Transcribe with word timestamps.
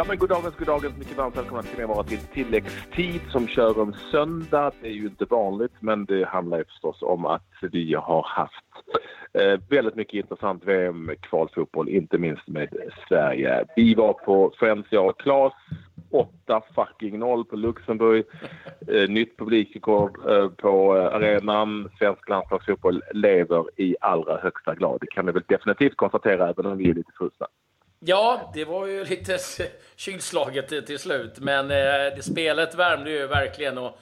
Ja, 0.00 0.04
men 0.08 0.18
goddagens, 0.18 0.56
goddagens. 0.56 0.98
Mycket 0.98 1.16
varmt 1.16 1.36
välkomna 1.36 1.62
ska 1.62 1.78
ni 1.78 1.86
vara 1.86 2.02
till 2.02 2.18
tilläggstid 2.18 3.20
som 3.30 3.48
kör 3.48 3.80
om 3.80 3.94
söndag. 4.10 4.72
Det 4.80 4.88
är 4.88 4.92
ju 4.92 5.06
inte 5.06 5.24
vanligt, 5.24 5.72
men 5.80 6.04
det 6.04 6.26
handlar 6.26 6.58
ju 6.58 6.64
förstås 6.64 7.02
om 7.02 7.26
att 7.26 7.50
vi 7.72 7.94
har 7.94 8.22
haft 8.22 8.64
eh, 9.32 9.60
väldigt 9.68 9.94
mycket 9.94 10.14
intressant 10.14 10.64
VM-kvalfotboll, 10.64 11.88
inte 11.88 12.18
minst 12.18 12.48
med 12.48 12.68
Sverige. 13.08 13.64
Vi 13.76 13.94
var 13.94 14.12
på 14.12 14.52
Friends, 14.58 14.86
jag 14.90 15.06
och 15.06 15.20
Claes. 15.20 15.52
8 16.10 16.62
fucking 16.74 17.18
0 17.18 17.44
på 17.44 17.56
Luxemburg. 17.56 18.24
Eh, 18.88 19.08
nytt 19.08 19.36
publikrekord 19.36 20.30
eh, 20.30 20.48
på 20.48 20.96
eh, 20.96 21.04
arenan. 21.04 21.90
Svensk 21.98 22.28
landslagsfotboll 22.28 23.02
lever 23.12 23.64
i 23.76 23.96
allra 24.00 24.38
högsta 24.40 24.74
grad. 24.74 24.98
Det 25.00 25.06
kan 25.06 25.26
vi 25.26 25.32
väl 25.32 25.42
definitivt 25.48 25.96
konstatera, 25.96 26.48
även 26.48 26.66
om 26.66 26.78
vi 26.78 26.90
är 26.90 26.94
lite 26.94 27.12
frusna. 27.18 27.46
Ja, 28.04 28.50
det 28.54 28.64
var 28.64 28.86
ju 28.86 29.04
lite 29.04 29.38
kylslaget 29.96 30.86
till 30.86 30.98
slut, 30.98 31.38
men 31.38 31.70
eh, 31.70 32.16
det, 32.16 32.22
spelet 32.22 32.74
värmde 32.74 33.10
ju 33.10 33.26
verkligen. 33.26 33.78
Och 33.78 33.98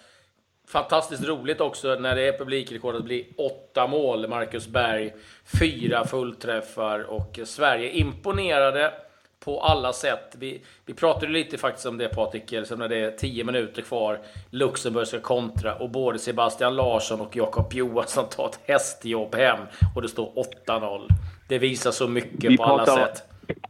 fantastiskt 0.69 1.25
roligt 1.25 1.61
också 1.61 1.95
när 1.95 2.17
det 2.17 2.23
är 2.23 2.39
publikrekord 2.39 2.95
att 2.95 3.05
bli 3.05 3.35
åtta 3.39 3.87
mål. 3.87 4.29
Marcus 4.29 4.69
Berg, 4.69 5.15
fyra 5.61 6.07
fullträffar 6.07 7.01
och 7.01 7.39
Sverige 7.45 7.91
imponerade 7.91 8.93
på 9.41 9.61
alla 9.61 9.93
sätt. 9.93 10.35
Vi, 10.39 10.63
vi 10.87 10.95
pratade 10.95 11.33
lite 11.33 11.59
faktiskt 11.59 11.87
om 11.87 11.99
det 11.99 12.09
Patrik, 12.09 12.51
liksom 12.51 12.79
när 12.79 12.89
det 12.89 12.97
är 12.97 13.11
tio 13.11 13.45
minuter 13.45 13.83
kvar. 13.83 14.21
Luxemburg 14.51 15.07
ska 15.07 15.21
kontra 15.21 15.75
och 15.75 15.91
både 15.91 16.19
Sebastian 16.19 16.77
Larsson 16.77 17.21
och 17.21 17.37
Jakob 17.37 17.73
Johansson 17.73 18.29
tar 18.29 18.49
ett 18.49 18.61
hästjobb 18.65 19.35
hem 19.35 19.61
och 19.95 20.03
det 20.03 20.09
står 20.09 20.33
8-0. 20.67 21.09
Det 21.49 21.59
visar 21.59 21.91
så 21.91 22.09
mycket 22.09 22.51
vi 22.51 22.57
på 22.57 22.65
alla 22.65 22.87
sätt. 22.87 23.25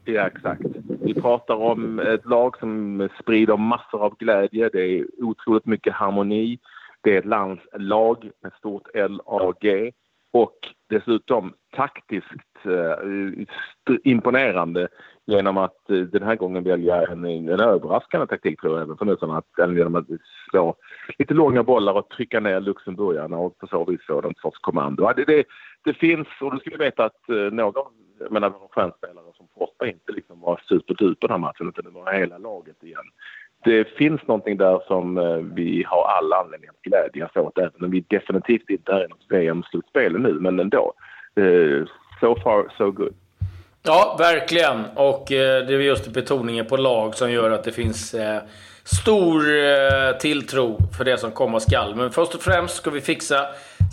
Ja, 0.04 0.26
exakt. 0.26 0.62
Vi 1.02 1.14
pratar 1.14 1.54
om 1.54 1.98
ett 1.98 2.26
lag 2.26 2.58
som 2.58 3.08
sprider 3.20 3.56
massor 3.56 4.02
av 4.02 4.16
glädje. 4.16 4.70
Det 4.72 4.82
är 4.82 5.06
otroligt 5.18 5.66
mycket 5.66 5.92
harmoni. 5.92 6.58
Det 7.00 7.14
är 7.14 7.18
ett 7.18 7.24
landslag 7.24 8.30
med 8.42 8.52
stort 8.52 8.88
LAG 8.94 9.92
och 10.32 10.56
dessutom 10.88 11.54
taktiskt 11.76 12.64
eh, 12.64 13.44
imponerande 14.04 14.88
genom 15.26 15.56
att 15.56 15.90
eh, 15.90 15.96
den 15.96 16.22
här 16.22 16.36
gången 16.36 16.64
välja 16.64 17.06
en, 17.06 17.24
en 17.24 17.60
överraskande 17.60 18.26
taktik 18.26 18.60
tror 18.60 18.74
jag 18.74 18.82
även 18.82 18.96
för 18.96 19.04
Nusarna. 19.04 19.42
Genom 19.58 19.94
att 19.94 20.06
slå 20.50 20.76
lite 21.18 21.34
långa 21.34 21.62
bollar 21.62 21.92
och 21.92 22.08
trycka 22.08 22.40
ner 22.40 22.60
luxemburgarna 22.60 23.36
och 23.36 23.58
på 23.58 23.66
så 23.66 23.84
vis 23.84 24.00
få 24.06 24.20
någon 24.20 24.34
sorts 24.34 24.58
kommando. 24.58 25.12
Det, 25.16 25.24
det, 25.24 25.44
det 25.84 25.94
finns, 25.94 26.28
och 26.40 26.54
du 26.54 26.58
ska 26.58 26.76
veta 26.76 27.04
att 27.04 27.28
eh, 27.28 27.36
någon 27.36 27.92
jag 28.18 28.32
menar 28.32 28.50
våra 28.50 28.68
stjärnspelare 28.68 29.24
som 29.36 29.48
Forsberg 29.58 29.90
inte 29.90 30.12
liksom 30.12 30.40
var 30.40 30.60
superduper 30.68 31.28
den 31.28 31.30
här 31.30 31.38
matchen 31.38 31.68
utan 31.68 31.84
det 31.84 31.90
var 31.90 32.12
hela 32.12 32.38
laget 32.38 32.82
igen. 32.82 33.04
Det 33.64 33.84
finns 33.88 34.26
någonting 34.26 34.56
där 34.56 34.80
som 34.86 35.18
eh, 35.18 35.36
vi 35.36 35.84
har 35.86 36.04
alla 36.04 36.36
anledning 36.36 36.70
att 36.70 36.82
glädjas 36.82 37.36
åt 37.36 37.58
även 37.58 37.84
om 37.84 37.90
vi 37.90 38.04
definitivt 38.08 38.70
inte 38.70 38.92
är 38.92 39.04
i 39.04 39.08
något 39.08 39.26
VM-slutspel 39.28 40.18
nu 40.18 40.32
men 40.32 40.60
ändå. 40.60 40.92
Eh, 41.36 41.86
so 42.20 42.36
far 42.42 42.72
so 42.78 42.90
good. 42.90 43.14
Ja, 43.88 44.16
verkligen. 44.18 44.84
Och 44.94 45.32
eh, 45.32 45.66
det 45.66 45.74
är 45.74 45.78
just 45.80 46.08
betoningen 46.08 46.66
på 46.66 46.76
lag 46.76 47.14
som 47.14 47.30
gör 47.30 47.50
att 47.50 47.64
det 47.64 47.72
finns 47.72 48.14
eh, 48.14 48.42
stor 48.84 49.56
eh, 49.56 50.18
tilltro 50.20 50.78
för 50.96 51.04
det 51.04 51.18
som 51.18 51.30
komma 51.30 51.60
skall. 51.60 51.94
Men 51.94 52.10
först 52.10 52.34
och 52.34 52.40
främst 52.40 52.76
ska 52.76 52.90
vi 52.90 53.00
fixa 53.00 53.46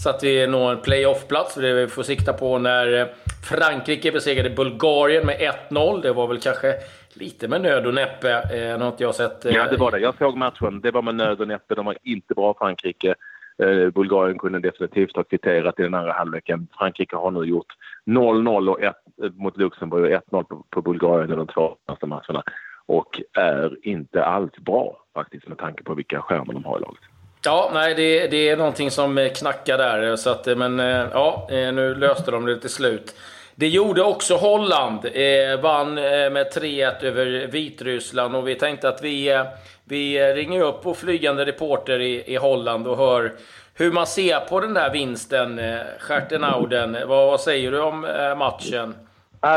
så 0.03 0.09
att 0.09 0.23
vi 0.23 0.47
når 0.47 0.71
en 0.71 0.81
playoff-plats. 0.81 1.55
Det 1.55 1.73
vi 1.73 1.87
får 1.87 2.03
sikta 2.03 2.33
på 2.33 2.59
när 2.59 3.13
Frankrike 3.49 4.11
besegrade 4.11 4.49
Bulgarien 4.49 5.25
med 5.25 5.53
1-0. 5.69 6.01
Det 6.01 6.13
var 6.13 6.27
väl 6.27 6.39
kanske 6.39 6.73
lite 7.13 7.47
med 7.47 7.61
nöd 7.61 7.85
och 7.85 7.93
näppe. 7.93 8.49
Nu 8.51 8.83
har 8.83 8.87
inte 8.87 9.03
jag 9.03 9.15
sett. 9.15 9.45
Ja, 9.45 9.67
det 9.71 9.77
var 9.77 9.91
det. 9.91 9.99
Jag 9.99 10.17
såg 10.17 10.37
matchen. 10.37 10.81
Det 10.81 10.91
var 10.91 11.01
med 11.01 11.15
nöd 11.15 11.41
och 11.41 11.47
näppe. 11.47 11.75
De 11.75 11.85
var 11.85 11.97
inte 12.03 12.33
bra, 12.33 12.55
Frankrike. 12.57 13.15
Eh, 13.63 13.89
Bulgarien 13.89 14.37
kunde 14.37 14.59
definitivt 14.59 15.15
ha 15.15 15.23
kvitterat 15.23 15.79
i 15.79 15.83
den 15.83 15.93
andra 15.93 16.11
halvleken. 16.11 16.67
Frankrike 16.77 17.15
har 17.15 17.31
nu 17.31 17.43
gjort 17.43 17.73
0-0 18.05 18.69
och 18.69 18.81
1 18.81 18.95
eh, 19.23 19.31
mot 19.31 19.57
Luxemburg 19.57 20.03
och 20.03 20.21
1-0 20.31 20.43
på, 20.43 20.65
på 20.69 20.81
Bulgarien 20.81 21.31
i 21.31 21.35
de 21.35 21.47
två 21.47 21.75
första 21.89 22.07
matcherna. 22.07 22.43
Och 22.85 23.21
är 23.33 23.77
inte 23.87 24.25
alls 24.25 24.53
bra 24.57 24.97
faktiskt 25.13 25.47
med 25.47 25.57
tanke 25.57 25.83
på 25.83 25.93
vilka 25.93 26.21
stjärnor 26.21 26.53
de 26.53 26.65
har 26.65 26.77
i 26.77 26.81
laget. 26.81 27.01
Ja, 27.45 27.71
nej, 27.73 27.95
det, 27.95 28.27
det 28.27 28.49
är 28.49 28.57
någonting 28.57 28.91
som 28.91 29.29
knackar 29.35 29.77
där. 29.77 30.15
Så 30.15 30.29
att, 30.29 30.47
eh, 30.47 30.55
men 30.55 30.79
ja, 31.13 31.47
nu 31.49 31.95
löste 31.95 32.31
de 32.31 32.45
det 32.45 32.59
till 32.59 32.69
slut. 32.69 33.15
Det 33.57 33.67
gjorde 33.67 34.03
också 34.03 34.35
Holland. 34.35 35.05
Eh, 35.05 35.61
vann 35.61 35.97
eh, 35.97 36.29
med 36.29 36.47
3-1 36.53 37.03
över 37.03 37.47
Vitryssland 37.47 38.35
och 38.35 38.47
vi 38.47 38.55
tänkte 38.55 38.89
att 38.89 39.03
vi, 39.03 39.33
eh, 39.33 39.43
vi 39.83 40.33
ringer 40.33 40.61
upp 40.61 40.79
vår 40.83 40.93
flygande 40.93 41.45
reporter 41.45 41.99
i, 41.99 42.33
i 42.33 42.35
Holland 42.35 42.87
och 42.87 42.97
hör 42.97 43.31
hur 43.73 43.91
man 43.91 44.07
ser 44.07 44.39
på 44.39 44.59
den 44.59 44.73
där 44.73 44.93
vinsten. 44.93 45.59
Eh, 45.59 45.79
Stjärtenauden. 45.99 46.97
vad, 47.07 47.27
vad 47.27 47.41
säger 47.41 47.71
du 47.71 47.81
om 47.81 48.05
eh, 48.05 48.37
matchen? 48.37 48.95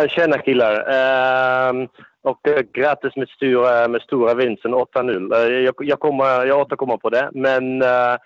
tjena 0.08 0.38
killar! 0.38 0.74
Uh, 0.74 1.88
och 2.22 2.48
eh, 2.48 2.62
grattis 2.72 3.16
med 3.16 3.28
stora, 3.28 3.88
med 3.88 4.02
stora 4.02 4.34
vinsten, 4.34 4.74
8-0. 4.74 5.34
Eh, 5.34 5.52
jag, 5.52 5.74
jag, 5.78 6.00
kommer, 6.00 6.46
jag 6.46 6.60
återkommer 6.60 6.96
på 6.96 7.10
det. 7.10 7.30
Men, 7.32 7.82
uh, 7.82 8.16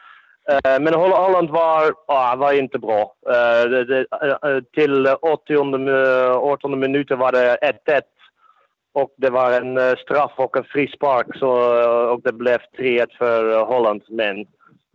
Eh, 0.49 0.81
men 0.81 0.95
Holland 0.95 1.51
var, 1.51 1.95
var 2.37 2.53
inte 2.53 2.79
bra. 2.79 3.15
Eh, 3.29 3.71
det, 3.71 3.85
det, 3.85 4.07
eh, 4.21 4.61
till 4.75 5.07
80 5.07 5.57
80 6.37 6.69
minuter 6.69 7.17
var 7.17 7.33
det 7.33 7.57
1-1. 7.63 8.01
Och 8.95 9.15
det 9.17 9.31
var 9.31 9.53
en 9.53 9.97
straff 9.97 10.33
och 10.37 10.57
en 10.57 10.65
frispark 10.65 11.27
så, 11.39 11.51
och 12.13 12.21
det 12.23 12.33
blev 12.33 12.59
3-1 12.79 13.07
för 13.19 13.65
Holland. 13.65 14.03
Men 14.09 14.47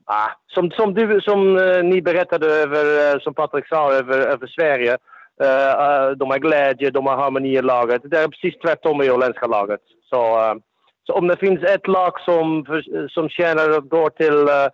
ah, 0.06 0.30
som, 0.48 0.72
som, 0.72 0.94
du, 0.94 1.22
som 1.22 1.54
ni 1.84 2.02
berättade, 2.02 2.48
över, 2.48 3.20
som 3.20 3.34
Patrik 3.34 3.68
sa, 3.68 3.94
över, 3.94 4.18
över 4.20 4.48
Sverige 4.48 4.98
Uh, 5.44 6.18
de 6.18 6.30
har 6.30 6.40
glädje, 6.40 6.90
de 6.90 7.08
har 7.08 7.18
harmoni 7.18 7.58
i 7.58 7.62
laget. 7.62 8.02
Det 8.06 8.18
är 8.18 8.28
precis 8.28 8.60
tvärtom 8.60 9.02
i 9.02 9.08
holländska 9.08 9.48
laget. 9.48 9.80
Så, 10.10 10.38
uh, 10.38 10.56
så 11.04 11.14
om 11.14 11.28
det 11.28 11.38
finns 11.38 11.64
ett 11.64 11.88
lag 11.88 12.20
som, 12.22 12.66
som 13.10 13.30
tjänar 13.30 13.70
att 13.70 13.90
gå 13.90 14.10
till 14.10 14.34
uh, 14.34 14.68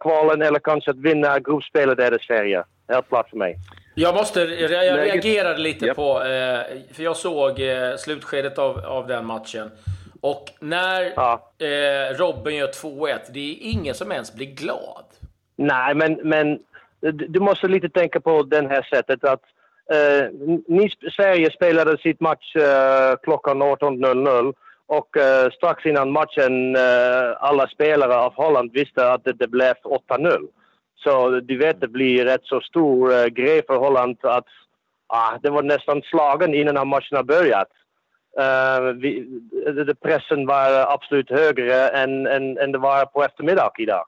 kvalen 0.00 0.42
eller 0.42 0.58
kanske 0.58 0.90
att 0.90 0.96
vinna 0.96 1.38
gruppspelet 1.38 1.98
är 1.98 2.10
det 2.10 2.22
Sverige. 2.22 2.64
Helt 2.88 3.08
klart 3.08 3.30
för 3.30 3.36
mig. 3.36 3.56
Jag 3.94 4.14
måste, 4.14 4.40
jag 4.40 4.70
reagerade 4.98 5.58
lite 5.58 5.86
yep. 5.86 5.96
på, 5.96 6.18
för 6.92 7.02
jag 7.02 7.16
såg 7.16 7.60
slutskedet 7.98 8.58
av, 8.58 8.78
av 8.78 9.06
den 9.06 9.26
matchen. 9.26 9.70
Och 10.20 10.52
när 10.60 11.12
ja. 11.16 11.52
Robin 12.18 12.56
gör 12.56 12.68
2-1, 12.68 13.18
det 13.28 13.50
är 13.50 13.56
ingen 13.60 13.94
som 13.94 14.12
ens 14.12 14.34
blir 14.34 14.46
glad. 14.46 15.04
Nej, 15.56 15.94
men, 15.94 16.20
men 16.22 16.58
du 17.28 17.40
måste 17.40 17.68
lite 17.68 17.88
tänka 17.88 18.20
på 18.20 18.42
det 18.42 18.68
här 18.68 18.82
sättet 18.82 19.24
att 19.24 19.42
Eh, 19.90 20.30
ni, 20.68 20.90
Sverige 21.16 21.50
spelade 21.50 21.98
sitt 21.98 22.20
match 22.20 22.56
eh, 22.56 23.16
klockan 23.22 23.62
18.00 23.62 24.54
och 24.88 25.16
eh, 25.16 25.50
strax 25.50 25.86
innan 25.86 26.12
matchen 26.12 26.76
eh, 26.76 27.36
alla 27.38 27.68
spelare 27.68 28.16
av 28.16 28.34
Holland 28.34 28.72
visste 28.72 29.12
att 29.12 29.24
det, 29.24 29.32
det 29.32 29.48
blev 29.48 29.74
8-0. 29.84 30.48
Så 31.04 31.40
du 31.40 31.56
vet, 31.58 31.80
det 31.80 31.88
blir 31.88 32.24
rätt 32.24 32.44
så 32.44 32.60
stor 32.60 33.12
eh, 33.12 33.26
grej 33.26 33.62
för 33.66 33.76
Holland 33.76 34.16
att 34.22 34.46
ah, 35.06 35.38
det 35.42 35.50
var 35.50 35.62
nästan 35.62 36.02
slagen 36.02 36.54
innan 36.54 36.88
matchen 36.88 37.16
har 37.16 37.24
börjat. 37.24 37.68
Uh, 38.40 38.92
vi, 38.92 39.26
pressen 40.02 40.46
var 40.46 40.92
absolut 40.94 41.30
högre 41.30 41.88
än, 41.88 42.26
än, 42.26 42.58
än 42.58 42.72
det 42.72 42.78
var 42.78 43.06
på 43.06 43.24
eftermiddag 43.24 43.70
idag. 43.78 44.06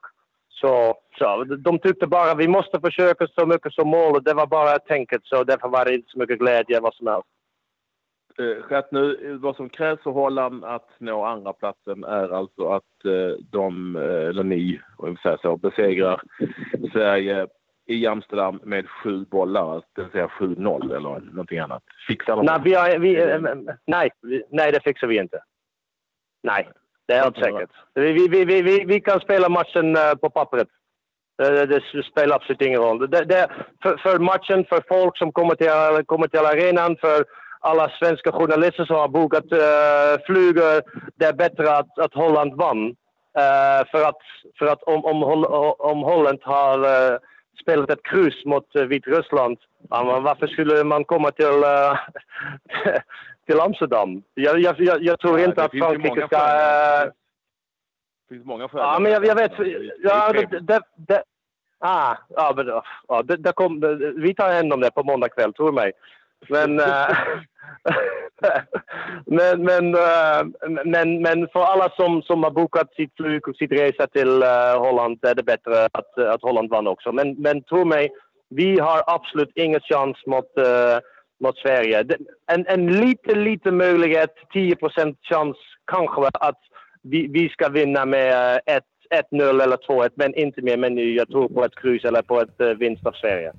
Så, 0.49 0.95
så 1.17 1.43
de 1.43 1.79
tyckte 1.79 2.07
bara 2.07 2.35
vi 2.35 2.47
måste 2.47 2.79
försöka 2.79 3.27
så 3.27 3.45
mycket 3.45 3.73
som 3.73 3.89
möjligt. 3.89 4.25
Det 4.25 4.33
var 4.33 4.47
bara 4.47 4.79
tänket 4.79 5.21
så 5.23 5.43
därför 5.43 5.67
var 5.67 5.85
det 5.85 5.95
inte 5.95 6.09
så 6.11 6.19
mycket 6.19 6.39
glädje 6.39 6.79
vad 6.79 6.93
som 6.93 7.07
helst. 7.07 7.27
Eh, 8.37 8.83
nu, 8.91 9.37
vad 9.41 9.55
som 9.55 9.69
krävs 9.69 10.03
för 10.03 10.11
Holland 10.11 10.65
att 10.65 10.89
nå 10.97 11.23
andra 11.23 11.53
platsen 11.53 12.03
är 12.03 12.29
alltså 12.29 12.69
att 12.69 13.05
eh, 13.05 13.37
de, 13.51 13.95
eh, 13.95 14.29
eller 14.29 14.43
ni, 14.43 14.81
om 14.97 15.11
vi 15.11 15.17
säger 15.17 15.37
så, 15.41 15.57
besegrar 15.57 16.21
Sverige 16.93 17.47
i 17.85 18.07
Amsterdam 18.07 18.59
med 18.63 18.89
sju 18.89 19.25
bollar, 19.25 19.83
det 19.95 20.01
vill 20.01 20.11
säga 20.11 20.27
7-0 20.27 20.95
eller 20.95 20.99
någonting 20.99 21.59
annat. 21.59 21.83
Fixar 22.07 22.35
de 22.35 22.45
nej, 22.45 22.61
vi 22.63 22.73
har, 22.73 22.99
vi, 22.99 23.15
nej, 23.85 24.09
nej, 24.49 24.71
det 24.71 24.83
fixar 24.83 25.07
vi 25.07 25.19
inte. 25.19 25.39
Nej. 26.43 26.69
Det 27.07 27.13
är 27.13 27.23
helt 27.23 27.37
säkert. 27.37 27.69
Vi, 27.93 28.27
vi, 28.27 28.45
vi, 28.45 28.61
vi, 28.61 28.85
vi 28.85 29.01
kan 29.01 29.19
spela 29.19 29.49
matchen 29.49 29.97
på 30.21 30.29
pappret. 30.29 30.67
Det, 31.37 31.65
det 31.65 32.03
spelar 32.03 32.35
absolut 32.35 32.61
ingen 32.61 32.81
roll. 32.81 33.09
Det, 33.09 33.25
det, 33.25 33.47
för, 33.83 33.97
för, 33.97 34.19
matchen, 34.19 34.65
för 34.65 34.83
folk 34.87 35.17
som 35.17 35.31
kommer 35.31 35.55
till, 35.55 36.05
kommer 36.05 36.27
till 36.27 36.39
arenan, 36.39 36.97
för 36.97 37.25
alla 37.59 37.89
svenska 37.89 38.31
journalister 38.31 38.85
som 38.85 38.95
har 38.95 39.07
bokat 39.07 39.51
uh, 39.51 40.25
flygor. 40.25 40.81
Det 41.15 41.25
är 41.25 41.33
bättre 41.33 41.77
att, 41.77 41.99
att 41.99 42.13
Holland 42.13 42.53
vann. 42.53 42.95
Uh, 43.39 43.89
för 43.91 44.07
att, 44.09 44.21
för 44.59 44.65
att 44.65 44.83
om, 44.83 45.05
om, 45.05 45.23
om 45.79 46.03
Holland 46.03 46.39
har 46.41 46.79
uh, 46.79 47.17
spelat 47.61 47.89
ett 47.89 48.03
kryss 48.03 48.45
mot 48.45 48.75
uh, 48.75 48.83
Vitryssland. 48.83 49.57
Ja, 49.89 50.19
varför 50.19 50.47
skulle 50.47 50.83
man 50.83 51.05
komma 51.05 51.31
till, 51.31 51.45
uh, 51.45 51.97
till 53.47 53.59
Amsterdam? 53.59 54.23
Jag, 54.33 54.59
jag, 54.59 54.79
jag, 54.79 55.03
jag 55.03 55.19
tror 55.19 55.39
ja, 55.39 55.45
inte 55.45 55.63
att 55.63 55.71
Frankrike 55.71 56.27
ska... 56.27 56.39
Det 58.29 58.35
finns 58.35 58.45
många 58.45 58.67
skäl. 58.67 58.81
Ja, 58.81 58.99
men 58.99 59.11
jag, 59.11 59.25
jag 59.25 59.35
vet... 59.35 59.51
Ja, 60.03 60.33
det, 60.33 60.59
det, 60.59 60.81
det, 60.95 61.23
ah, 61.79 62.15
ja, 62.29 62.53
men, 62.55 62.67
ja, 63.07 63.23
det, 63.23 63.37
det 63.37 63.51
kom, 63.51 63.79
vi 64.15 64.35
tar 64.35 64.53
hand 64.53 64.73
om 64.73 64.81
det 64.81 64.91
på 64.91 65.03
måndag 65.03 65.29
kväll, 65.29 65.53
tror 65.53 65.71
mig. 65.71 65.91
Eh, 66.49 66.67
men, 69.25 69.63
men, 69.63 69.91
men, 69.91 70.79
men, 70.85 71.21
men 71.21 71.47
för 71.47 71.59
alla 71.59 71.89
som, 71.89 72.21
som 72.21 72.43
har 72.43 72.51
bokat 72.51 72.93
sitt 72.93 73.15
flyg 73.17 73.47
och 73.47 73.55
sitt 73.55 73.71
resa 73.71 74.07
till 74.07 74.43
eh, 74.43 74.79
Holland 74.79 75.25
är 75.25 75.35
det 75.35 75.43
bättre 75.43 75.85
att, 75.91 76.17
att 76.17 76.41
Holland 76.41 76.69
vann 76.69 76.87
också. 76.87 77.11
Men, 77.11 77.33
men 77.33 77.63
tro 77.63 77.85
mig, 77.85 78.09
vi 78.49 78.79
har 78.79 79.03
absolut 79.07 79.51
ingen 79.55 79.79
chans 79.79 80.17
mot, 80.25 80.45
mot 81.43 81.57
Sverige. 81.57 82.05
En, 82.51 82.67
en 82.67 82.87
liten, 82.87 83.43
liten 83.43 83.77
möjlighet, 83.77 84.35
10% 84.53 85.15
chans 85.21 85.57
kanske 85.91 86.27
att 86.33 86.59
vi, 87.03 87.27
vi 87.27 87.49
ska 87.49 87.69
vinna 87.69 88.05
med 88.05 88.59
1-0 89.31 89.63
eller 89.63 89.77
2-1, 89.77 90.09
men 90.15 90.35
inte 90.35 90.61
mer. 90.61 90.77
Men 90.77 91.13
jag 91.15 91.27
tror 91.27 91.49
på 91.49 91.65
ett 91.65 91.75
kryss 91.75 92.05
eller 92.05 92.21
på 92.21 92.41
ett 92.41 92.77
vinst 92.77 93.05
av 93.05 93.11
Sverige. 93.11 93.53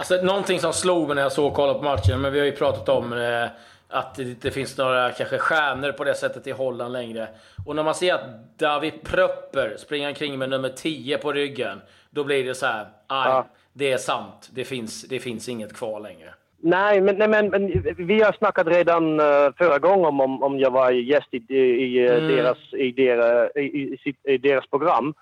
Alltså, 0.00 0.22
någonting 0.22 0.60
som 0.60 0.72
slog 0.72 1.06
mig 1.06 1.14
när 1.14 1.22
jag 1.22 1.32
såg 1.32 1.46
och 1.46 1.54
kollade 1.54 1.78
på 1.78 1.84
matchen, 1.84 2.20
men 2.20 2.32
vi 2.32 2.38
har 2.38 2.46
ju 2.46 2.52
pratat 2.52 2.88
om 2.88 3.12
eh, 3.12 3.46
att 3.88 4.14
det 4.14 4.22
inte 4.22 4.50
finns 4.50 4.78
några 4.78 5.10
kanske 5.10 5.38
stjärnor 5.38 5.92
på 5.92 6.04
det 6.04 6.14
sättet 6.14 6.46
i 6.46 6.50
Holland 6.50 6.92
längre. 6.92 7.28
Och 7.66 7.76
när 7.76 7.82
man 7.82 7.94
ser 7.94 8.14
att 8.14 8.58
David 8.58 8.92
Pröpper 9.04 9.76
springer 9.78 10.08
omkring 10.08 10.38
med 10.38 10.50
nummer 10.50 10.68
10 10.68 11.18
på 11.18 11.32
ryggen, 11.32 11.80
då 12.10 12.24
blir 12.24 12.44
det 12.44 12.54
så 12.54 12.66
här, 12.66 12.86
aj, 13.06 13.30
ja. 13.30 13.46
det 13.72 13.92
är 13.92 13.98
sant. 13.98 14.50
Det 14.52 14.64
finns, 14.64 15.02
det 15.02 15.18
finns 15.18 15.48
inget 15.48 15.76
kvar 15.76 16.00
längre. 16.00 16.34
Nej, 16.62 17.00
men, 17.00 17.16
nej, 17.16 17.28
men, 17.28 17.48
men 17.48 17.94
vi 17.96 18.22
har 18.22 18.32
snackat 18.32 18.66
redan 18.66 19.20
uh, 19.20 19.52
förra 19.58 19.78
gången 19.78 20.20
om, 20.20 20.42
om 20.42 20.58
jag 20.58 20.70
var 20.70 20.90
gäst 20.90 21.28
i, 21.30 21.54
i, 21.54 22.08
mm. 22.08 22.28
deras, 22.28 22.58
i, 22.72 22.92
deras, 22.92 23.56
i, 23.56 23.60
i, 23.60 24.14
i 24.24 24.38
deras 24.38 24.66
program. 24.66 25.14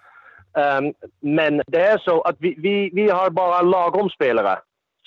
Um, 0.52 0.94
men 1.20 1.62
det 1.66 1.81
är 1.81 1.98
så 1.98 2.20
att 2.20 2.36
vi, 2.38 2.54
vi, 2.58 2.90
vi 2.92 3.10
har 3.10 3.31
bara 3.31 3.62
lagom 3.62 4.10
spelare 4.10 4.58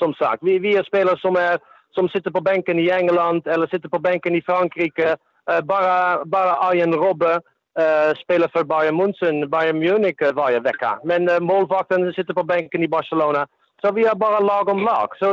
som 0.03 0.13
sagt. 0.13 0.43
Vi, 0.43 0.59
vi 0.59 0.71
är 0.77 0.83
spelare 0.83 1.17
som, 1.19 1.35
är, 1.35 1.55
som 1.95 2.09
sitter 2.09 2.31
på 2.31 2.41
bänken 2.41 2.79
i 2.79 2.89
England 2.89 3.47
eller 3.47 3.67
sitter 3.67 3.89
på 3.89 3.99
bänken 3.99 4.35
i 4.35 4.41
Frankrike. 4.41 5.07
Uh, 5.51 5.61
bara, 5.63 6.25
bara 6.25 6.51
Arjen 6.67 6.93
Robbe 6.93 7.33
uh, 7.81 8.11
spelar 8.23 8.47
för 8.55 8.63
Bayern 8.63 9.01
München, 9.01 9.49
Bayern 9.53 9.79
Munich 9.79 10.21
uh, 10.21 10.33
varje 10.33 10.59
vecka. 10.59 10.99
Men 11.03 11.29
uh, 11.29 11.39
målvakten 11.39 12.13
sitter 12.13 12.33
på 12.33 12.43
bänken 12.43 12.83
i 12.83 12.87
Barcelona. 12.87 13.47
Så 13.81 13.91
vi 13.91 14.07
har 14.07 14.15
bara 14.15 14.39
lagom 14.39 14.81
lag. 14.83 15.09
Så 15.19 15.27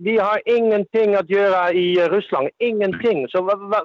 vi 0.00 0.18
har 0.18 0.40
ingenting 0.44 1.14
att 1.14 1.30
göra 1.30 1.72
i 1.72 2.08
Ryssland. 2.08 2.48
Ingenting. 2.58 3.28
Så 3.28 3.42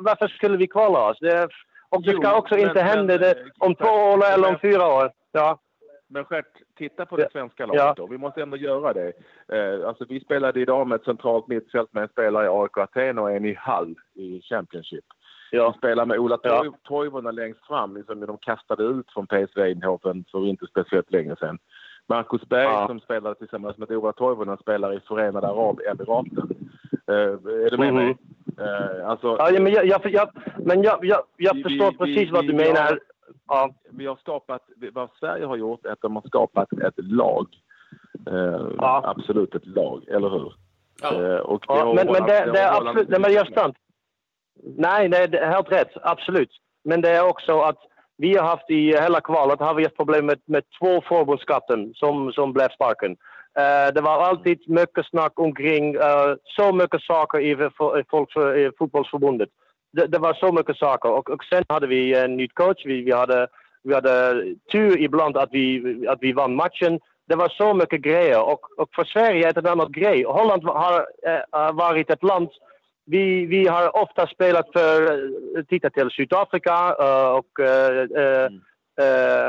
varför 0.07 0.27
skulle 0.27 0.57
vi 0.57 0.67
kvala 0.67 1.09
oss? 1.09 1.17
Det, 1.21 1.47
och 1.89 2.03
det 2.03 2.11
ska 2.11 2.37
också 2.37 2.55
men, 2.55 2.67
inte 2.67 2.81
hända 2.81 3.17
det 3.17 3.35
om 3.59 3.75
två 3.75 3.93
år 4.11 4.25
eller 4.33 4.47
om 4.49 4.59
fyra 4.61 4.87
år. 4.87 5.11
Ja. 5.31 5.59
Men 6.07 6.25
Stjärt, 6.25 6.45
titta 6.77 7.05
på 7.05 7.17
det 7.17 7.31
svenska 7.31 7.65
laget 7.65 7.81
ja. 7.81 7.93
då. 7.97 8.07
Vi 8.07 8.17
måste 8.17 8.41
ändå 8.41 8.57
göra 8.57 8.93
det. 8.93 9.13
Eh, 9.47 9.87
alltså 9.87 10.05
vi 10.09 10.19
spelade 10.19 10.61
idag 10.61 10.87
med 10.87 10.95
ett 10.95 11.05
centralt 11.05 11.47
mittfält 11.47 11.93
med 11.93 12.03
en 12.03 12.09
spelare 12.09 12.45
i 12.45 12.49
AIK 12.49 12.77
Aten 12.77 13.19
och 13.19 13.31
en 13.31 13.45
i 13.45 13.53
Hall 13.53 13.95
i 14.13 14.41
Championship. 14.41 15.05
Ja. 15.51 15.71
Vi 15.71 15.77
spelar 15.77 16.05
med 16.05 16.19
Ola 16.19 16.39
ja. 16.43 16.73
Toivonen 16.83 17.35
längst 17.35 17.65
fram, 17.65 17.97
liksom 17.97 18.19
de 18.19 18.37
kastade 18.37 18.83
ut 18.83 19.11
från 19.13 19.27
PSV 19.27 19.61
Eindhoven 19.61 20.25
för 20.31 20.47
inte 20.47 20.65
speciellt 20.67 21.11
länge 21.11 21.35
sedan. 21.35 21.57
Marcus 22.07 22.41
Berg 22.49 22.63
ja. 22.63 22.87
som 22.87 22.99
spelade 22.99 23.35
tillsammans 23.35 23.77
med 23.77 23.91
Ola 23.91 24.13
Toivonen 24.13 24.57
spelar 24.57 24.93
i 24.93 24.99
Förenade 24.99 25.47
Arabemiraten. 25.47 26.49
Eh, 27.07 27.15
är 27.65 27.71
du 27.71 27.77
med 27.77 27.89
mm. 27.89 27.95
mig? 27.95 28.17
Eh, 28.59 29.09
alltså, 29.09 29.35
ja, 29.39 29.59
men 29.59 29.73
jag, 29.73 29.85
jag, 29.85 30.01
jag 30.05 30.29
men 30.57 30.83
jag, 30.83 31.05
jag, 31.05 31.21
jag 31.37 31.61
förstår 31.63 31.91
vi, 31.91 31.97
precis 31.97 32.29
vi, 32.29 32.31
vad 32.31 32.47
du 32.47 32.51
vi, 32.51 32.57
menar 32.57 32.99
ja, 33.47 33.73
vi 33.91 34.05
har 34.05 34.15
skapat, 34.15 34.61
vad 34.93 35.09
Sverige 35.19 35.45
har 35.45 35.55
gjort 35.55 35.85
är 35.85 35.91
att 35.91 36.01
de 36.01 36.15
har 36.15 36.23
skapat 36.27 36.73
ett 36.73 36.93
lag. 36.97 37.47
Eh, 38.27 38.67
ja. 38.77 39.01
Absolut 39.05 39.55
ett 39.55 39.65
lag, 39.65 40.03
eller 40.07 40.29
hur? 40.29 40.53
Ja. 41.01 41.13
Eh, 41.13 41.59
ja, 41.67 41.93
men, 41.95 42.07
men 42.07 42.25
det, 42.25 42.51
det, 42.51 42.59
är 42.59 42.77
absolut, 42.77 43.09
det, 43.09 43.19
men 43.19 43.33
jag 43.33 43.53
sant. 43.53 43.75
Nej, 44.63 45.09
det 45.09 45.17
är 45.17 45.51
helt 45.51 45.71
rätt, 45.71 45.91
absolut. 46.01 46.51
Men 46.83 47.01
det 47.01 47.09
är 47.09 47.29
också 47.29 47.59
att 47.61 47.79
vi 48.17 48.37
har 48.37 48.47
haft 48.47 48.69
i 48.69 48.87
hela 48.87 49.21
kvalet 49.21 49.59
har 49.59 49.73
vi 49.73 49.83
haft 49.83 49.97
problem 49.97 50.25
med, 50.25 50.39
med 50.45 50.63
två 50.79 51.01
förbundskapten 51.01 51.93
som, 51.93 52.31
som 52.31 52.53
blev 52.53 52.69
sparken. 52.69 53.11
Uh, 53.59 53.93
det 53.93 54.01
var 54.01 54.23
alltid 54.23 54.69
mycket 54.69 55.05
snack 55.05 55.39
omkring 55.39 55.95
uh, 55.95 56.35
så 56.43 56.71
mycket 56.73 57.01
saker 57.01 57.39
i, 57.39 57.51
i, 57.51 58.03
folk, 58.09 58.37
i 58.37 58.71
fotbollsförbundet 58.77 59.49
det, 60.07 60.17
var 60.17 60.33
så 60.33 60.51
mycket 60.51 60.77
saker. 60.77 61.09
Och, 61.09 61.29
och 61.29 61.43
sen 61.43 61.63
hade 61.69 61.87
vi 61.87 62.15
en 62.15 62.37
ny 62.37 62.47
coach. 62.47 62.85
Vi, 62.85 63.01
vi, 63.01 63.11
hade, 63.11 63.47
vi 63.83 63.93
hade 63.93 64.43
tur 64.71 65.01
ibland 65.01 65.37
att 65.37 65.49
vi, 65.51 66.05
att 66.07 66.19
vi 66.21 66.33
vann 66.33 66.55
matchen. 66.55 66.99
Det 67.27 67.35
var 67.35 67.49
så 67.49 67.73
mycket 67.73 68.01
grejer. 68.01 68.41
Och, 68.41 68.79
och 68.79 68.89
för 68.95 69.03
Sverige 69.03 69.47
är 69.47 69.53
det 69.53 69.59
en 69.59 69.67
annan 69.67 69.91
grej. 69.91 70.23
Holland 70.23 70.63
har 70.63 71.07
äh, 71.53 71.71
varit 71.73 72.09
ett 72.09 72.23
land 72.23 72.49
vi, 73.05 73.45
vi 73.45 73.67
har 73.67 73.95
ofta 73.95 74.27
spelat 74.27 74.65
för, 74.73 75.11
eh, 75.57 75.63
titta 75.63 75.89
till 75.89 76.09
Sydafrika 76.09 76.95
uh, 77.01 77.29
och 77.37 77.59
uh, 77.59 77.99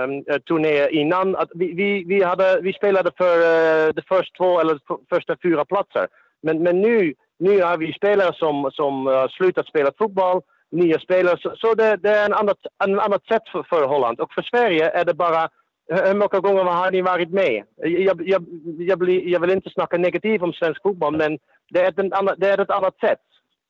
mm. 0.03 0.13
uh, 0.19 0.39
turnéer 0.39 0.95
innan. 0.95 1.37
Att 1.37 1.51
vi, 1.55 1.73
vi, 1.73 2.05
vi, 2.05 2.23
hade, 2.23 2.61
vi 2.61 2.73
spelade 2.73 3.11
för 3.17 3.93
de 3.93 4.03
första 4.03 4.37
två 4.37 4.61
eller 4.61 4.79
första 5.09 5.37
fyra 5.43 5.65
platser. 5.65 6.07
Men, 6.43 6.63
men 6.63 6.81
nu 6.81 7.15
nu 7.39 7.63
har 7.63 7.79
vi 7.79 7.93
spelare 7.93 8.35
som, 8.35 8.71
som 8.73 9.07
har 9.07 9.29
slutat 9.29 9.67
spela 9.67 9.91
fotboll, 9.99 10.43
nya 10.71 10.99
spelare. 10.99 11.39
Så, 11.39 11.57
så 11.57 11.75
det, 11.75 11.97
det, 11.97 12.11
är 12.11 12.27
en 12.27 12.35
annat, 12.35 12.59
en 12.85 13.01
annat 13.01 13.27
sätt 13.27 13.43
för, 13.53 13.63
för 13.63 13.87
Holland. 13.87 14.21
Och 14.21 14.33
för 14.33 14.43
Sverige 14.43 14.91
är 14.91 15.05
det 15.05 15.15
bara 15.15 15.49
hur 15.89 16.15
många 16.15 16.41
gånger 16.41 16.65
har 16.65 16.91
ni 16.91 17.03
varit 17.03 17.31
med? 17.31 17.65
Jag, 17.77 18.29
jag, 18.29 18.45
jag, 18.79 18.99
blir, 18.99 19.29
jag 19.29 19.41
vill 19.41 19.51
inte 19.51 19.71
snacka 19.71 19.99
negativt 19.99 20.43
om 20.43 20.53
svensk 20.53 20.83
fotboll, 20.83 21.17
men 21.17 21.39
det 21.71 21.81
är 21.81 21.89
ett, 21.89 22.13
annat, 22.13 22.35
det 22.39 22.49
är 22.49 22.61
ett 22.61 22.71
annat 22.71 22.99
sätt. 22.99 23.21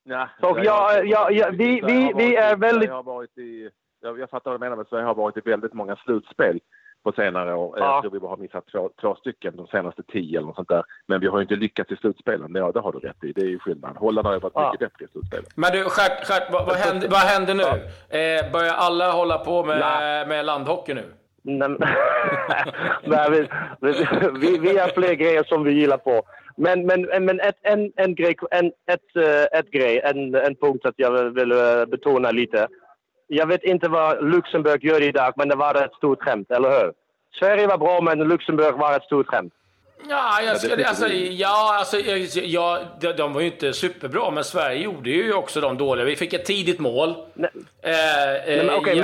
Ja, 0.05 0.29
så 0.41 0.61
jag, 0.65 1.07
jag, 1.07 1.33
jag, 1.33 1.51
vi, 1.53 1.81
vi, 1.87 2.13
vi 2.17 2.37
är 2.37 2.57
väldigt... 2.57 2.89
Jag, 2.89 2.95
har 2.95 3.03
varit 3.03 3.39
i, 3.39 3.71
jag, 4.01 4.19
jag 4.21 4.31
fattar 4.31 4.51
vad 4.51 4.61
du 4.61 4.65
menar, 4.65 4.77
men 4.77 4.85
Sverige 4.85 5.05
har 5.05 5.15
varit 5.15 5.37
i 5.37 5.41
väldigt 5.41 5.73
många 5.73 5.97
slutspel 5.97 6.61
på 7.07 7.13
senare 7.13 7.55
år. 7.55 7.75
Ja. 7.79 7.95
Jag 7.95 8.03
tror 8.03 8.13
vi 8.13 8.19
bara 8.19 8.31
har 8.31 8.37
missat 8.37 8.67
två, 8.73 8.91
två 9.01 9.15
stycken 9.15 9.57
de 9.57 9.67
senaste 9.67 10.03
tio 10.03 10.39
eller 10.39 10.47
något 10.47 10.57
sånt 10.57 10.69
där. 10.69 10.85
Men 11.07 11.21
vi 11.21 11.27
har 11.27 11.39
ju 11.39 11.43
inte 11.43 11.57
lyckats 11.57 11.91
i 11.93 11.97
slutspelen. 11.97 12.55
Ja, 12.55 12.73
det 12.73 12.81
har 12.81 12.93
du 12.93 12.99
rätt 12.99 13.25
i. 13.25 13.33
Det 13.33 13.41
är 13.41 13.47
ju 13.47 13.59
skillnad. 13.59 13.97
Holland 13.97 14.27
har 14.27 14.35
ju 14.35 14.41
varit 14.41 14.53
ja. 14.55 14.73
mycket 14.73 14.81
bättre 14.91 15.05
i 15.05 15.09
slutspelen. 15.13 15.47
Men 15.55 15.73
du, 15.73 15.85
Stjärt, 15.85 16.27
Stjärt 16.27 16.53
vad, 16.53 16.67
vad, 16.67 16.77
händer, 16.77 17.09
vad 17.09 17.21
händer 17.21 17.55
nu? 17.55 17.63
Ja. 17.63 18.19
Eh, 18.19 18.53
börjar 18.53 18.75
alla 18.75 19.13
hålla 19.13 19.39
på 19.39 19.65
med, 19.65 20.29
med 20.29 20.45
landhockey 20.45 20.95
nu? 20.95 21.05
Nej, 23.03 23.31
vi, 23.31 24.07
vi, 24.41 24.59
vi 24.59 24.79
har 24.79 24.89
fler 24.89 25.15
grejer 25.15 25.45
som 25.45 25.65
vi 25.65 25.73
gillar 25.73 25.99
på. 25.99 26.23
Men, 26.57 26.87
men, 26.87 27.03
men 27.25 27.41
ett, 27.41 27.59
en, 27.63 27.93
en, 27.97 28.15
grej, 28.15 28.37
en, 28.51 28.67
ett, 28.67 29.17
eh, 29.17 29.59
ett 29.59 29.71
grej, 29.71 30.01
en, 30.05 30.35
en 30.35 30.55
punkt 30.55 30.87
att 30.87 30.95
jag 30.97 31.31
vill 31.31 31.53
eh, 31.53 31.85
betona 31.87 32.31
lite. 32.31 32.69
Jag 33.27 33.47
vet 33.47 33.65
inte 33.65 33.89
vad 33.89 34.31
Luxemburg 34.31 34.85
gör 34.85 35.03
idag, 35.03 35.33
men 35.37 35.49
det 35.49 35.57
var 35.57 35.75
ett 35.75 35.95
stort 35.95 36.23
skämt, 36.23 36.51
eller 36.51 36.71
hur? 36.71 36.93
Sverige 37.39 37.67
var 37.67 37.79
bra, 37.79 38.01
men 38.01 38.19
Luxemburg 38.19 38.75
var 38.75 38.97
ett 38.97 39.03
stort 39.03 39.27
skämt. 39.27 39.53
Ja, 40.09 40.43
jag 40.43 40.61
skulle, 40.61 40.87
alltså, 40.87 41.09
ja, 41.09 41.77
alltså, 41.79 41.97
ja, 42.41 42.81
de, 43.17 43.33
var 43.33 43.41
ju 43.41 43.47
inte 43.47 43.73
superbra, 43.73 44.31
men 44.31 44.45
Sverige 44.45 44.79
gjorde 44.79 45.11
ju 45.11 45.33
också 45.33 45.61
de 45.61 45.77
dåliga. 45.77 46.05
Vi 46.05 46.17
fick 46.17 46.33
ett 46.33 46.45
tidigt 46.45 46.79
mål. 46.79 47.15
Nej. 47.35 47.51
Eh, 47.83 48.67
men, 48.67 48.71
okay, 48.71 49.03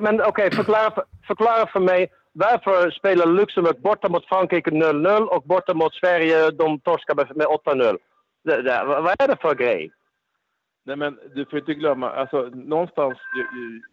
men, 0.00 0.22
okay, 0.22 0.50
förklara, 0.50 0.90
för, 0.90 1.04
förklara 1.26 1.66
för 1.66 1.80
mig. 1.80 2.08
Varför 2.32 2.90
spelar 2.90 3.26
Luxemburg 3.26 3.80
borta 3.80 4.08
mot 4.08 4.26
Frankrike 4.28 4.70
0-0 4.70 5.26
och 5.26 5.42
borta 5.42 5.74
mot 5.74 5.94
Sverige 5.94 6.50
de 6.50 6.80
torskar 6.80 7.14
med 7.14 7.46
8-0? 7.46 7.98
Vad 9.02 9.14
är 9.18 9.28
det 9.28 9.36
för 9.40 9.54
grej? 9.54 9.90
Nej 10.88 10.96
men 10.96 11.18
du 11.34 11.44
får 11.44 11.58
inte 11.58 11.74
glömma, 11.74 12.10
alltså 12.10 12.50
någonstans, 12.54 13.18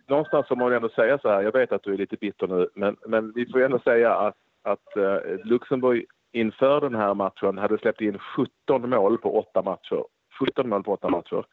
någonstans 0.08 0.48
får 0.48 0.56
man 0.56 0.74
ändå 0.74 0.90
säga 0.90 1.18
så 1.18 1.30
här, 1.30 1.42
jag 1.42 1.52
vet 1.52 1.72
att 1.72 1.84
du 1.84 1.94
är 1.94 1.98
lite 1.98 2.16
bitter 2.16 2.48
nu, 2.48 2.70
men, 2.76 2.98
men 3.08 3.32
vi 3.36 3.46
får 3.46 3.62
ändå 3.62 3.80
säga 3.80 4.16
att, 4.16 4.36
att 4.64 4.98
uh, 4.98 5.18
Luxemburg 5.44 6.06
inför 6.32 6.82
den 6.82 6.96
här 6.96 7.14
matchen 7.14 7.58
hade 7.58 7.78
släppt 7.78 8.02
in 8.02 8.20
17 8.68 8.90
mål 8.90 9.18
på 9.18 9.40
åtta 9.40 9.62
matcher. 9.62 10.04
17 10.40 10.70
mål 10.70 10.84
på 10.84 10.94
åtta 10.94 11.10
matcher. 11.10 11.46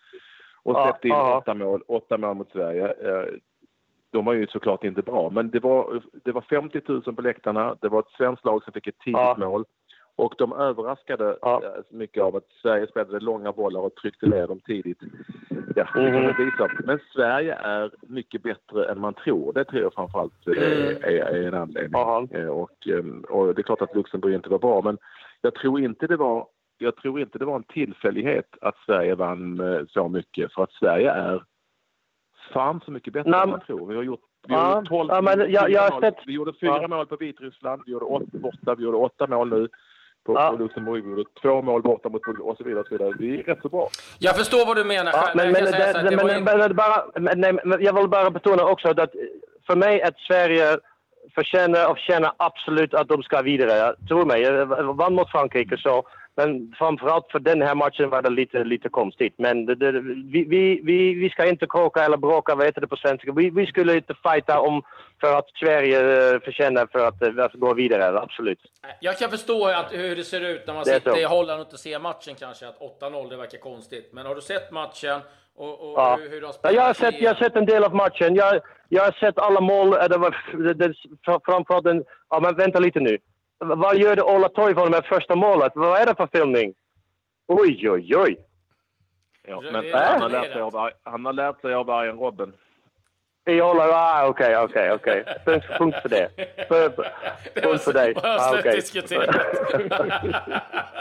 Och 0.63 0.83
släppte 0.83 1.09
in 1.09 1.15
åtta 1.15 1.55
mål, 1.55 1.83
åtta 1.87 2.19
mål 2.19 2.35
mot 2.35 2.53
Sverige. 2.53 2.87
Uh, 2.87 3.35
de 4.11 4.25
var 4.25 4.33
ju 4.33 4.47
såklart 4.47 4.85
inte 4.85 5.03
bra, 5.03 5.31
men 5.31 5.51
det 5.51 5.61
var, 5.61 6.03
det 6.25 6.33
var 6.33 6.41
50 6.41 6.81
000 6.87 7.03
på 7.03 7.23
läktarna, 7.23 7.77
det 7.81 7.89
var 7.89 8.01
ett 8.01 8.17
svenskt 8.17 8.45
lag 8.45 8.65
som 8.65 8.73
fick 8.73 8.87
ett 8.87 8.99
tidigt 8.99 9.39
mål 9.39 9.65
Och 10.17 10.35
de 10.39 10.53
överraskade 10.53 11.39
Ja. 11.43 11.63
eh, 11.65 11.71
mycket 11.91 12.23
av 12.23 12.37
att 12.37 12.49
Sverige 12.63 12.87
spelade 12.87 13.21
långa 13.21 13.53
bollar 13.53 13.81
och 13.81 13.95
tryckte 13.95 14.27
ner 14.27 14.47
dem 14.47 14.61
tidigt. 14.61 14.99
Ja, 15.77 15.87
visa. 16.39 16.69
Men 16.85 16.99
Sverige 17.15 17.55
är 17.55 17.91
mycket 18.03 18.43
bättre 18.43 18.85
än 18.91 19.01
man 19.01 19.15
tror. 19.15 19.53
Det 19.53 19.65
tror 19.65 19.83
jag 19.83 19.95
framförallt 19.95 20.47
eh, 20.47 20.63
är, 20.63 21.07
är 21.07 21.47
en 21.49 21.55
anledning. 21.55 22.01
Eh, 22.33 22.49
Och, 22.49 22.71
och 23.29 23.55
det 23.55 23.61
är 23.61 23.63
klart 23.63 23.83
att 23.83 23.95
Luxemburg 23.97 24.35
inte 24.35 24.49
var 24.49 24.59
bra, 24.59 24.83
men 24.83 24.99
jag 25.41 25.55
tror 25.55 25.81
inte 25.81 26.07
det 26.07 26.17
var 26.17 26.47
jag 26.79 26.97
tror 26.97 27.21
inte 27.21 27.39
det 27.39 27.45
var 27.45 27.57
en 27.57 27.63
tillfällighet 27.65 28.47
att 28.61 28.77
Sverige 28.87 29.15
vann 29.15 29.61
så 29.91 30.09
mycket. 30.09 30.53
För 30.53 30.63
att 30.63 30.73
Sverige 30.73 31.11
är 31.11 31.45
fan 32.53 32.81
så 32.85 32.91
mycket 32.91 33.13
bättre 33.13 33.31
Nej, 33.31 33.41
än 33.43 33.51
man 33.51 33.61
tror. 33.61 33.87
Vi 33.87 33.97
har 33.97 34.03
gjort, 34.03 34.21
vi 34.49 34.55
har 34.55 34.61
Ja, 34.71 34.79
gjort 34.81 34.89
12, 34.89 35.09
ja, 35.13 35.23
men 35.23 35.53
jag- 35.53 35.71
jag 35.71 35.93
mål. 35.93 36.01
sett- 36.01 36.27
vi 36.27 36.33
gjorde 36.33 36.53
fyra 36.61 36.79
Ja. 36.83 36.89
mål 36.89 37.07
på 37.07 37.17
Vitryssland, 37.17 37.83
vi 37.87 37.93
gjorde 37.93 38.05
åtta 38.05 38.39
borta, 38.39 38.75
vi 38.75 38.85
gjorde 38.85 38.97
åtta 38.97 39.27
mål 39.27 39.49
nu 39.51 39.69
på, 40.27 40.35
Ja. 40.35 40.51
på 40.51 40.57
Luxemburg. 40.63 41.05
Vi 41.05 41.11
gjorde 41.11 41.25
två 41.43 41.63
mål 41.63 41.83
borta 41.83 42.09
mot 42.09 42.23
Bulgarien 42.23 42.51
och 42.51 42.57
så 42.57 42.65
vidare. 42.65 42.81
Och 42.81 42.87
så 42.89 42.95
vidare. 42.95 43.13
Vi 43.19 43.39
är 43.41 43.43
rätt 43.43 43.59
så 43.63 43.69
bra. 43.69 43.89
Jag 44.19 44.37
förstår 44.37 44.67
vad 44.67 44.77
du 44.77 44.85
menar. 44.85 45.13
Ja, 45.15 45.19
själv, 45.23 45.37
men, 45.37 45.45
jag 45.47 45.53
men, 45.53 45.65
det, 45.65 45.93
det, 45.93 46.11
det 46.11 46.17
men, 46.17 46.69
ju- 46.69 46.75
bara, 46.75 47.05
nej, 47.37 47.53
men 47.65 47.95
vill 47.95 48.09
bara 48.09 48.31
betona 48.31 48.65
också 48.65 48.89
att 48.89 49.11
för 49.67 49.77
mig 49.77 50.03
att 50.03 50.19
Sverige 50.19 50.79
förtjänar 51.35 51.91
och 51.91 51.99
känner 51.99 52.33
absolut 52.37 52.95
att 52.95 53.09
de 53.09 53.23
ska 53.23 53.43
vidare. 53.43 53.95
Tro 54.09 54.25
mig, 54.25 54.43
jag 54.43 54.67
vann 54.97 55.15
mot 55.15 55.31
Frankrike 55.31 55.77
så. 55.77 56.03
Men 56.37 56.73
framförallt 56.79 57.27
för 57.33 57.39
den 57.39 57.63
här 57.63 57.75
matchen 57.75 58.11
var 58.11 58.23
det 58.23 58.31
lite, 58.31 58.65
lite 58.65 58.89
konstigt. 58.89 59.35
Men 59.39 59.67
det, 59.67 59.75
det, 59.75 59.93
vi, 60.33 60.45
vi, 60.85 61.15
vi, 61.15 61.31
ska 61.31 61.47
inte 61.47 61.67
kroka 61.67 62.05
eller 62.05 62.17
bråka, 62.17 62.55
vad 62.55 62.67
heter 62.67 62.81
det 62.81 62.87
på 62.87 62.97
svenska? 62.97 63.33
Vi, 63.33 63.51
vi 63.51 63.67
skulle 63.67 63.97
inte 63.97 64.15
fighta 64.23 64.61
om 64.61 64.83
för 65.21 65.39
att 65.39 65.49
Sverige 65.61 65.99
eh, 66.35 66.41
förtjänar 66.41 66.89
för 66.93 67.07
att, 67.09 67.23
eh, 67.23 67.45
att 67.45 67.53
gå 67.53 67.75
vidare, 67.75 68.21
absolut. 68.21 68.59
Jag 69.01 69.19
kan 69.19 69.31
förstå 69.31 69.67
att, 69.67 69.93
hur 69.93 70.17
det 70.17 70.25
ser 70.25 70.41
ut 70.41 70.67
när 70.67 70.75
man 70.75 70.85
sitter 70.85 71.19
i 71.21 71.25
Holland 71.25 71.61
och 71.61 71.67
inte 71.67 71.79
ser 71.79 71.99
matchen 71.99 72.35
kanske, 72.39 72.69
att 72.69 72.79
8-0, 73.01 73.31
det 73.31 73.37
verkar 73.37 73.59
konstigt. 73.59 74.11
Men 74.13 74.27
har 74.27 74.35
du 74.35 74.41
sett 74.41 74.71
matchen 74.73 75.21
och, 75.57 75.69
och 75.93 75.99
Ja. 75.99 76.19
hur, 76.21 76.31
hur 76.31 76.41
de 76.41 76.47
Ja, 76.47 76.53
spelar? 76.53 76.75
jag, 76.75 76.83
har 76.83 76.95
sett, 76.95 77.21
jag 77.21 77.35
har 77.35 77.41
sett 77.45 77.57
en 77.57 77.67
del 77.67 77.85
av 77.85 77.95
matchen. 77.95 78.35
Jag, 78.35 78.61
jag 78.89 79.03
har 79.05 79.13
sett 79.13 79.39
alla 79.39 79.61
mål. 79.61 79.93
eh, 79.93 80.05
Det 80.09 80.17
var 80.19 80.37
det, 80.65 80.75
det, 80.75 80.95
framförallt 81.25 81.85
den... 81.85 82.05
Ja, 82.31 82.41
men 82.41 82.55
vänta 82.57 82.79
lite 82.79 83.01
nu. 83.01 83.19
Vad 83.65 83.97
gör 83.97 84.17
det 84.17 84.23
Ola 84.23 84.49
Toivonen 84.49 84.91
med 84.91 85.05
första 85.05 85.35
målet? 85.35 85.73
Vad 85.75 86.01
är 86.01 86.07
det 86.07 86.15
för 86.15 86.27
filmning? 86.33 86.75
Oj, 87.49 87.91
oj, 87.91 88.17
oj. 88.17 88.37
Ja, 89.49 89.61
men 89.61 89.75
är 89.85 89.93
han, 89.93 90.23
har 90.23 90.29
lärt 90.29 90.53
sig 90.53 90.61
av, 90.63 90.91
han 91.03 91.25
har 91.25 91.33
lärt 91.33 91.61
sig 91.61 91.75
av 91.75 91.91
Arjen 91.91 92.19
Robben. 92.19 92.53
I 93.47 93.63
Ola... 93.63 93.85
Ah, 93.85 94.27
okej, 94.27 94.57
okej, 94.59 94.93
okej. 94.93 95.25
Punkt 95.45 95.67
punkt 95.79 95.97
för 96.03 96.09
det. 96.09 96.29
Punkt 97.63 97.83
för 97.85 97.93
dig. 97.93 98.15
Ah, 98.23 98.59
okej. 98.59 98.75
diskuterat. 98.75 99.37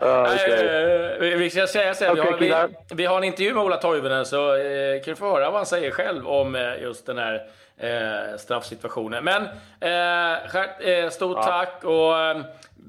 Okej. 0.00 0.66
Eh, 0.66 1.18
vi- 1.20 1.34
Vi 1.36 1.50
ska 1.50 1.66
säga 1.66 1.94
sen, 1.94 2.14
vi, 2.14 2.20
Okej, 2.20 2.50
har, 2.50 2.68
vi, 2.68 2.74
vi 2.94 3.04
har 3.06 3.16
en 3.18 3.24
intervju 3.24 3.54
med 3.54 3.62
Ola 3.62 3.76
Toivonen 3.76 4.26
så 4.26 4.54
eh, 4.56 5.02
kan 5.04 5.12
du 5.12 5.16
få 5.16 5.30
höra 5.32 5.44
vad 5.50 5.54
han 5.54 5.66
säger 5.66 5.90
själv 5.90 6.28
om 6.28 6.54
eh, 6.54 6.82
just 6.82 7.06
den 7.06 7.18
här 7.18 7.42
eh, 7.76 8.36
straffsituationen. 8.38 9.24
Men 9.24 9.42
eh, 9.80 10.56
eh, 10.88 11.10
stort 11.10 11.42
tack 11.42 11.84
och 11.84 12.18
eh, 12.18 12.36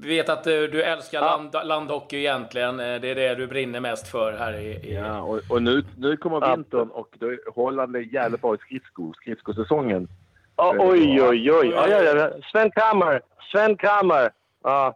vi 0.00 0.08
vet 0.08 0.28
att 0.28 0.44
du, 0.44 0.68
du 0.68 0.82
älskar 0.82 1.20
land, 1.20 1.56
landhockey 1.64 2.16
egentligen. 2.16 2.80
Eh, 2.80 3.00
det 3.00 3.10
är 3.10 3.14
det 3.14 3.34
du 3.34 3.46
brinner 3.46 3.80
mest 3.80 4.08
för 4.08 4.32
här 4.32 4.52
i... 4.52 4.66
i 4.66 4.94
Ja, 4.94 5.20
och, 5.20 5.40
och 5.50 5.62
nu, 5.62 5.84
nu 5.96 6.16
kommer 6.16 6.40
Ja. 6.40 6.54
vintern 6.54 6.88
och 6.90 7.08
då 7.18 7.26
är 7.26 7.38
Holland 7.54 7.96
är 7.96 8.00
jävligt 8.00 8.40
bra 8.40 8.54
i 8.54 8.58
skridsko, 8.58 9.12
skridskosäsongen. 9.14 10.08
Oh, 10.56 10.74
oj, 10.78 11.22
oj, 11.22 11.52
oj. 11.52 11.68
Ja, 11.68 11.88
ja, 11.88 12.02
ja. 12.02 12.30
Sven 12.52 12.70
Kramer. 12.70 13.20
Sven 13.52 13.76
Kramer. 13.76 14.30
Ja. 14.64 14.94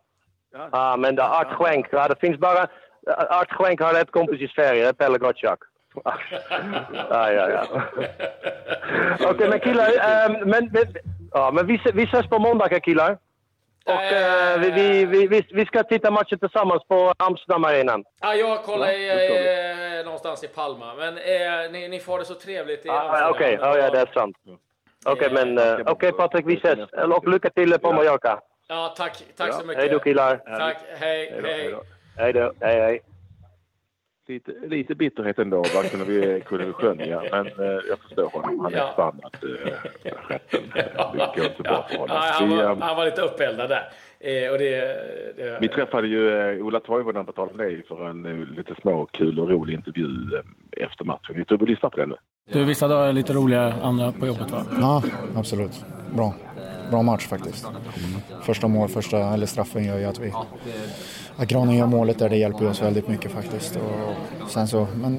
Ja. 0.53 0.69
Ja, 0.73 0.97
men 0.97 1.17
det 1.17 1.25
Art 1.25 1.53
Schenk. 1.53 1.87
Ja, 1.91 2.09
det 2.09 2.21
finns 2.21 2.39
bara... 2.39 2.67
Art 3.31 3.53
Schenk 3.53 3.81
har 3.81 3.95
ett 3.95 4.11
kompis 4.11 4.41
i 4.41 4.49
Sverige, 4.49 4.83
det 4.83 4.89
är 4.89 4.93
Pelle 4.93 5.19
Gottschalk. 5.19 5.61
Ja, 7.11 7.33
ja, 7.33 7.51
ja. 7.51 7.65
Okej, 9.31 9.49
men 9.49 9.61
killar. 9.61 9.89
ehm, 10.01 10.33
men, 10.33 10.71
men, 10.73 10.95
ja, 11.33 11.51
men 11.51 11.67
vi, 11.67 11.81
vi 11.95 12.03
ses 12.03 12.27
på 12.27 12.39
måndag, 12.39 12.81
killar. 12.81 13.19
Och 13.87 13.93
eh, 14.03 14.61
vi, 14.61 14.71
vi, 15.05 15.27
vi, 15.27 15.47
vi, 15.53 15.67
ska 15.67 15.83
titta 15.83 16.11
matchen 16.11 16.39
tillsammans 16.39 16.83
på 16.89 17.13
Amsterdam 17.19 17.65
Arenan. 17.65 18.05
Ja, 18.21 18.35
jag 18.35 18.63
kollar 18.63 18.87
Ja, 18.87 18.93
i, 18.93 19.99
eh, 19.99 20.05
någonstans 20.05 20.45
i 20.45 20.49
Palma. 20.49 20.95
Men 20.95 21.19
eh, 21.19 21.71
ni, 21.73 21.89
ni 21.89 22.01
får 22.01 22.19
det 22.19 22.25
så 22.25 22.35
trevligt 22.35 22.87
i 22.87 22.89
Ah, 22.89 23.01
Amsterdam. 23.01 23.31
Okej, 23.31 23.59
ja, 23.61 23.79
ja, 23.79 23.91
det 23.91 24.01
är 24.01 24.07
sant. 24.15 24.37
Okej, 25.05 25.29
Ja, 25.35 25.45
men 25.45 25.59
eh, 25.59 25.79
okej 25.87 26.13
Patrik, 26.13 26.47
vi 26.47 26.55
ses. 26.57 26.79
Och 27.17 27.29
lycka 27.29 27.51
till 27.51 27.79
på 27.79 27.93
Mallorca. 27.93 28.41
Ja, 28.69 28.95
tack, 28.97 29.23
tack 29.37 29.55
så 29.55 29.67
mycket. 29.67 29.83
Hej 29.83 29.89
då 29.89 29.99
killar. 29.99 30.37
Tack, 30.59 30.77
hej, 30.99 31.31
Hej 31.33 31.43
då, 31.43 31.49
hej 31.49 31.61
hej. 31.63 31.71
då. 31.73 31.83
Hej 32.17 32.33
då. 32.33 32.53
Hej, 32.61 32.81
hej. 32.81 33.01
Lite, 34.29 34.53
lite 34.67 34.95
bitterhet 34.95 35.39
ändå, 35.39 35.57
vad 35.75 35.91
kunde 35.91 36.05
vi, 36.07 36.41
kunde 36.47 36.65
vi 36.67 36.73
skönja. 36.73 37.23
Men 37.31 37.47
eh, 37.47 37.81
jag 37.89 37.99
förstår 37.99 38.31
honom. 38.31 38.61
Han 38.61 38.75
är 38.75 38.79
Ja. 38.79 38.93
förbannad. 38.97 39.37
Eh, 40.05 40.13
rätten. 40.29 40.61
Det 40.75 41.37
går 41.37 41.47
inte 41.47 41.63
bra 41.63 41.87
för 41.91 41.99
honom. 41.99 42.17
Ja, 42.17 42.31
han, 42.33 42.49
Vi, 42.49 42.57
var, 42.57 42.63
eh, 42.63 42.77
han 42.81 42.97
var 42.97 43.05
lite 43.05 43.21
uppeldad 43.23 43.69
där. 43.71 43.89
Eh, 44.21 44.53
och 44.53 44.59
det, 44.59 44.77
det, 45.37 45.59
Vi 45.61 45.69
träffade 45.69 46.09
ju 46.09 46.41
eh, 46.59 46.67
Ola 46.67 46.81
Toivonen 46.81 47.27
på 47.27 47.33
tal 47.33 47.49
om 47.49 47.57
det 47.57 47.83
för 47.89 48.09
en 48.09 48.27
eh, 48.27 48.57
lite 48.57 48.75
små 48.83 49.07
kul 49.07 49.39
och 49.41 49.51
rolig 49.51 49.75
intervju 49.75 50.07
eh, 50.77 50.85
efter 50.85 51.05
matchen. 51.05 51.35
Vi 51.37 51.45
tror 51.45 51.59
vi 51.59 51.67
lyssnar 51.67 51.91
på 51.91 51.97
den 51.97 52.09
nu. 52.09 52.17
Du, 52.53 52.65
vissa 52.65 52.89
dagar 52.89 53.09
är 53.09 53.13
lite 53.13 53.33
roligare, 53.33 53.75
andra 53.83 54.13
på 54.13 54.27
jobbet 54.27 54.51
va? 54.51 54.65
Ja, 54.81 55.03
absolut. 55.37 55.85
Bra. 56.15 56.35
Bra 56.91 57.03
match 57.03 57.27
faktiskt. 57.27 57.67
Första 58.43 58.69
mål, 58.69 58.89
första, 58.89 59.19
eller 59.19 59.47
straffen 59.47 59.85
gör 59.85 59.99
ju 59.99 60.05
att 60.05 60.19
vi... 60.19 60.33
Att 61.41 61.49
Granen 61.49 61.77
gör 61.77 61.87
målet 61.87 62.19
där, 62.19 62.29
det 62.29 62.37
hjälper 62.37 62.69
oss 62.69 62.83
väldigt 62.83 63.09
mycket 63.09 63.33
faktiskt. 63.33 63.79
Och 64.45 64.51
sen 64.51 64.69
så, 64.69 64.87
men 64.95 65.19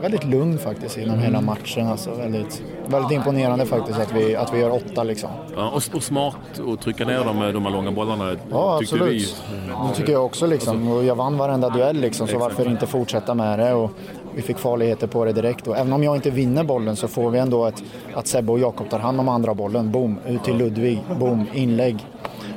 väldigt 0.00 0.24
lugn 0.24 0.58
faktiskt 0.58 0.98
genom 0.98 1.18
hela 1.18 1.40
matchen. 1.40 1.86
Alltså 1.86 2.10
väldigt, 2.14 2.62
väldigt 2.86 3.12
imponerande 3.12 3.66
faktiskt 3.66 3.98
att 3.98 4.12
vi, 4.14 4.36
att 4.36 4.54
vi 4.54 4.58
gör 4.58 4.70
åtta 4.70 5.02
liksom. 5.02 5.30
Ja, 5.56 5.68
och, 5.70 5.82
och 5.94 6.02
smart 6.02 6.36
att 6.72 6.80
trycka 6.80 7.04
ner 7.04 7.24
dem 7.24 7.38
med 7.38 7.54
de 7.54 7.64
här 7.64 7.72
långa 7.72 7.90
bollarna. 7.90 8.36
Ja, 8.50 8.78
tyckte 8.78 8.94
absolut. 8.94 9.42
Det 9.90 9.96
tycker 9.96 10.12
jag 10.12 10.24
också 10.24 10.46
liksom. 10.46 10.88
Och 10.88 11.04
jag 11.04 11.14
vann 11.14 11.38
varenda 11.38 11.68
duell 11.68 11.96
liksom, 11.96 12.26
så 12.28 12.38
varför 12.38 12.68
inte 12.68 12.86
fortsätta 12.86 13.34
med 13.34 13.58
det? 13.58 13.72
Och 13.72 13.90
vi 14.34 14.42
fick 14.42 14.58
farligheter 14.58 15.06
på 15.06 15.24
det 15.24 15.32
direkt. 15.32 15.66
Och 15.66 15.76
även 15.76 15.92
om 15.92 16.04
jag 16.04 16.16
inte 16.16 16.30
vinner 16.30 16.64
bollen 16.64 16.96
så 16.96 17.08
får 17.08 17.30
vi 17.30 17.38
ändå 17.38 17.66
ett, 17.66 17.82
att 18.14 18.26
Sebbe 18.26 18.52
och 18.52 18.58
Jakob 18.58 18.90
tar 18.90 18.98
hand 18.98 19.20
om 19.20 19.28
andra 19.28 19.54
bollen. 19.54 19.92
Boom, 19.92 20.18
ut 20.26 20.44
till 20.44 20.56
Ludvig. 20.56 21.00
Boom, 21.18 21.46
inlägg. 21.54 22.06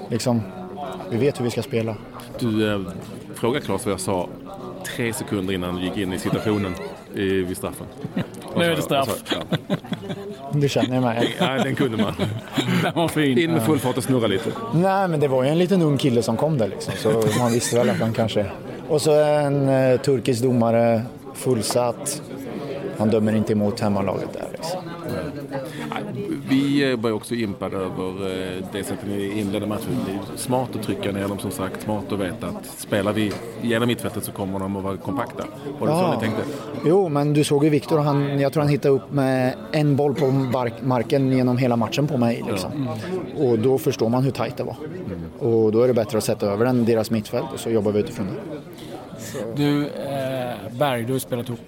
Liksom, 0.09 0.41
vi 1.09 1.17
vet 1.17 1.39
hur 1.39 1.43
vi 1.43 1.51
ska 1.51 1.61
spela. 1.61 1.95
Du, 2.39 2.73
eh, 2.73 2.81
fråga 3.35 3.59
Claes 3.59 3.85
vad 3.85 3.93
jag 3.93 3.99
sa 3.99 4.29
tre 4.95 5.13
sekunder 5.13 5.53
innan 5.53 5.75
du 5.75 5.83
gick 5.83 5.97
in 5.97 6.13
i 6.13 6.19
situationen 6.19 6.75
i, 7.15 7.23
vid 7.23 7.57
straffen. 7.57 7.87
Nu 8.57 8.63
är 8.63 8.75
det 8.75 8.81
straff. 8.81 9.09
Alltså, 9.09 9.35
ja. 9.67 9.75
Du 10.53 10.69
känner 10.69 11.01
mig. 11.01 11.35
Nej, 11.39 11.63
den 11.63 11.75
kunde 11.75 11.97
man. 11.97 12.13
Den 12.83 12.93
var 12.95 13.07
fin. 13.07 13.37
In 13.37 13.51
med 13.51 13.63
full 13.63 13.79
fart 13.79 13.97
och 13.97 14.03
snurra 14.03 14.27
lite. 14.27 14.49
Nej, 14.73 15.07
men 15.07 15.19
det 15.19 15.27
var 15.27 15.43
ju 15.43 15.49
en 15.49 15.57
liten 15.57 15.81
ung 15.81 15.97
kille 15.97 16.21
som 16.21 16.37
kom 16.37 16.57
där 16.57 16.67
liksom. 16.67 16.93
Så 16.97 17.23
man 17.39 17.51
visste 17.51 17.75
väl 17.75 17.89
att 17.89 17.99
han 17.99 18.13
kanske... 18.13 18.45
Och 18.89 19.01
så 19.01 19.11
en 19.23 19.69
eh, 19.69 19.99
turkisk 19.99 20.43
domare, 20.43 21.01
fullsatt. 21.33 22.21
Han 22.97 23.09
dömer 23.09 23.35
inte 23.35 23.53
emot 23.53 23.79
hemmalaget 23.79 24.29
Vi 26.49 26.91
eh, 26.91 26.99
var 26.99 27.11
också 27.11 27.35
impade 27.35 27.77
över 27.77 28.31
eh, 28.57 28.63
det 28.71 28.83
sättet 28.83 29.07
ni 29.07 29.39
inledde 29.39 29.65
matchen. 29.67 29.97
Det 30.05 30.11
är 30.11 30.37
smart 30.37 30.69
att 30.75 30.83
trycka 30.83 31.11
ner 31.11 31.27
dem 31.27 31.39
som 31.39 31.51
sagt. 31.51 31.81
Smart 31.81 32.11
att 32.11 32.19
veta 32.19 32.47
att 32.47 32.65
spelar 32.65 33.13
vi 33.13 33.31
genom 33.61 33.87
mittfältet 33.87 34.23
så 34.23 34.31
kommer 34.31 34.59
de 34.59 34.75
att 34.75 34.83
vara 34.83 34.97
kompakta. 34.97 35.43
Var 35.79 35.87
det 35.87 35.93
så 35.93 35.99
Ja. 35.99 36.13
ni 36.13 36.19
tänkte? 36.19 36.43
Jo, 36.85 37.09
men 37.09 37.33
du 37.33 37.43
såg 37.43 37.63
ju 37.63 37.69
Viktor, 37.69 37.97
han, 37.99 38.39
jag 38.39 38.53
tror 38.53 38.63
han 38.63 38.71
hittade 38.71 38.95
upp 38.95 39.11
med 39.11 39.53
en 39.71 39.95
boll 39.95 40.13
på 40.15 40.31
bark, 40.53 40.73
marken 40.81 41.31
genom 41.31 41.57
hela 41.57 41.75
matchen 41.75 42.07
på 42.07 42.17
mig. 42.17 42.43
Liksom. 42.49 42.87
Och 43.37 43.59
då 43.59 43.77
förstår 43.77 44.09
man 44.09 44.23
hur 44.23 44.31
tajt 44.31 44.57
det 44.57 44.63
var. 44.63 44.75
Och 45.39 45.71
då 45.71 45.81
är 45.81 45.87
det 45.87 45.93
bättre 45.93 46.17
att 46.17 46.23
sätta 46.23 46.45
över 46.45 46.65
den, 46.65 46.85
deras 46.85 47.11
mittfält, 47.11 47.45
och 47.53 47.59
så 47.59 47.69
jobbar 47.69 47.91
vi 47.91 47.99
utifrån 47.99 48.27
det. 48.27 48.33
Du, 49.55 49.85
eh, 49.87 50.77
Berg, 50.79 51.03
du 51.03 51.11
har 51.13 51.19
spelat 51.19 51.47
ihop 51.47 51.59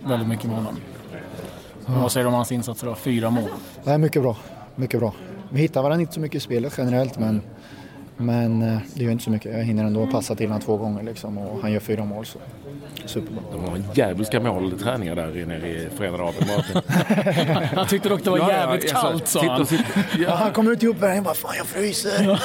väldigt 0.00 0.28
mycket 0.28 0.46
med 0.46 0.56
honom. 0.56 0.76
Vad 1.86 2.12
säger 2.12 2.24
du 2.24 2.28
om 2.28 2.34
hans 2.34 2.52
insatser 2.52 2.86
då? 2.86 2.94
Fyra 2.94 3.30
mål. 3.30 3.48
Det 3.84 3.90
är 3.90 3.98
mycket 3.98 4.22
bra, 4.22 4.36
mycket 4.76 5.00
bra. 5.00 5.14
Vi 5.50 5.60
hittar 5.60 5.82
varandra 5.82 6.00
inte 6.00 6.12
så 6.14 6.20
mycket 6.20 6.36
i 6.36 6.40
spelet 6.40 6.74
generellt, 6.78 7.18
men, 7.18 7.42
men 8.16 8.62
eh, 8.62 8.78
det 8.94 9.04
gör 9.04 9.12
inte 9.12 9.24
så 9.24 9.30
mycket. 9.30 9.52
Jag 9.56 9.64
hinner 9.64 9.84
ändå 9.84 10.06
passa 10.06 10.34
till 10.34 10.46
honom 10.46 10.60
två 10.60 10.76
gånger 10.76 11.02
liksom, 11.02 11.38
och 11.38 11.58
han 11.62 11.72
gör 11.72 11.80
fyra 11.80 12.04
mål. 12.04 12.26
Så. 12.26 12.38
Superbra. 13.06 13.42
Det 13.52 13.58
var 13.58 13.76
en 13.76 13.84
djävulska 13.94 14.40
målträningar 14.40 15.16
där 15.16 15.46
nere 15.46 15.68
i 15.68 15.88
Förenade 15.96 16.22
Arabemiraten. 16.22 16.82
Han 17.76 17.86
tyckte 17.88 18.08
dock 18.08 18.24
det 18.24 18.30
var 18.30 18.38
jävligt 18.38 18.92
kallt 18.92 19.28
sa 19.28 19.40
han. 19.46 19.66
Sitter, 19.66 19.86
Ja, 20.18 20.18
ja, 20.18 20.34
han 20.34 20.52
kom 20.52 20.68
ut 20.68 20.82
i 20.82 20.86
uppvärmningen 20.86 21.20
och 21.20 21.24
bara 21.24 21.34
“Fan, 21.34 21.54
jag 21.56 21.66
fryser”. 21.66 22.38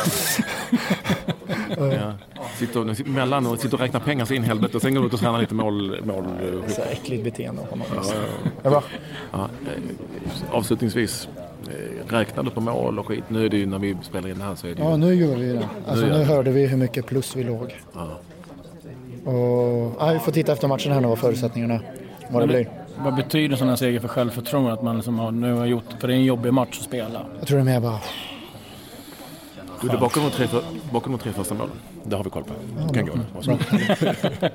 ja. 1.77 2.13
sitter, 2.57 3.09
mellan 3.09 3.45
och 3.47 3.59
sitter 3.59 3.73
och 3.75 3.81
räknar 3.81 3.99
pengar 3.99 4.25
så 4.25 4.33
in 4.33 4.43
helvete 4.43 4.75
och 4.77 4.81
sen 4.81 4.95
går 4.95 5.05
ut 5.05 5.13
och 5.13 5.19
tränar 5.19 5.39
lite 5.39 5.53
mål. 5.55 6.01
mål 6.03 6.25
Så 6.67 6.81
äckligt 6.81 7.23
beteende 7.23 7.61
av 7.61 7.69
honom. 7.69 7.87
ja, 7.95 8.01
Det 8.61 8.67
är 8.67 8.71
bra. 8.71 8.83
ja. 9.31 9.49
Eh, 9.65 10.55
Avslutningsvis, 10.55 11.27
Eh, 11.67 12.13
räknar 12.13 12.43
du 12.43 12.49
på 12.49 12.61
mål 12.61 12.99
och 12.99 13.07
skit? 13.07 13.23
Nu 13.27 13.45
är 13.45 13.49
det 13.49 13.57
ju 13.57 13.65
när 13.65 13.79
vi 13.79 13.97
spelar 14.03 14.29
in 14.29 14.41
här 14.41 14.55
så 14.55 14.67
är 14.67 14.75
det 14.75 14.81
ju... 14.81 14.87
Ja, 14.89 14.97
nu 14.97 15.15
gör 15.15 15.35
vi 15.35 15.53
det. 15.53 15.69
Alltså 15.87 16.05
Nu 16.05 16.11
nu, 16.17 16.23
hörde 16.23 16.51
vi 16.51 16.67
hur 16.67 16.77
mycket 16.77 17.05
plus 17.05 17.35
vi 17.35 17.43
låg. 17.43 17.75
Ja. 17.93 18.07
Och, 19.31 19.95
ja, 19.99 20.11
vi 20.13 20.19
får 20.19 20.31
titta 20.31 20.51
efter 20.51 20.67
matchen 20.67 20.91
här 20.91 21.01
nu 21.01 21.07
vad 21.07 21.19
förutsättningarna 21.19 21.79
vad 22.29 22.43
det 22.43 22.47
blir. 22.47 22.69
Vad 23.03 23.15
betyder 23.15 23.55
sån 23.55 23.69
här 23.69 23.75
seger 23.75 23.99
för 23.99 24.07
självförtroende? 24.07 24.73
Att 24.73 24.83
man 24.83 24.95
liksom 24.95 25.19
har, 25.19 25.31
nu 25.31 25.53
har 25.53 25.65
gjort, 25.65 25.83
för 25.99 26.07
det 26.07 26.13
är 26.13 26.17
en 26.17 26.23
jobbig 26.25 26.53
match 26.53 26.77
att 26.79 26.85
spela. 26.85 27.25
Jag 27.39 27.47
tror 27.47 27.57
det 27.57 27.61
är 27.61 27.65
mer 27.65 27.79
bara, 27.79 27.99
Du 29.81 29.89
är 29.89 29.97
bakom 29.97 30.23
de, 30.23 30.31
tre 30.31 30.47
för, 30.47 30.61
bakom 30.93 31.11
de 31.11 31.19
tre 31.19 31.31
första 31.33 31.53
målen. 31.53 31.75
Det 32.03 32.15
har 32.15 32.23
vi 32.23 32.29
koll 32.29 32.43
på. 32.43 32.53
Det 32.87 32.93
kan 32.93 33.05
gå. 33.05 33.19
Varsågod. 33.35 33.59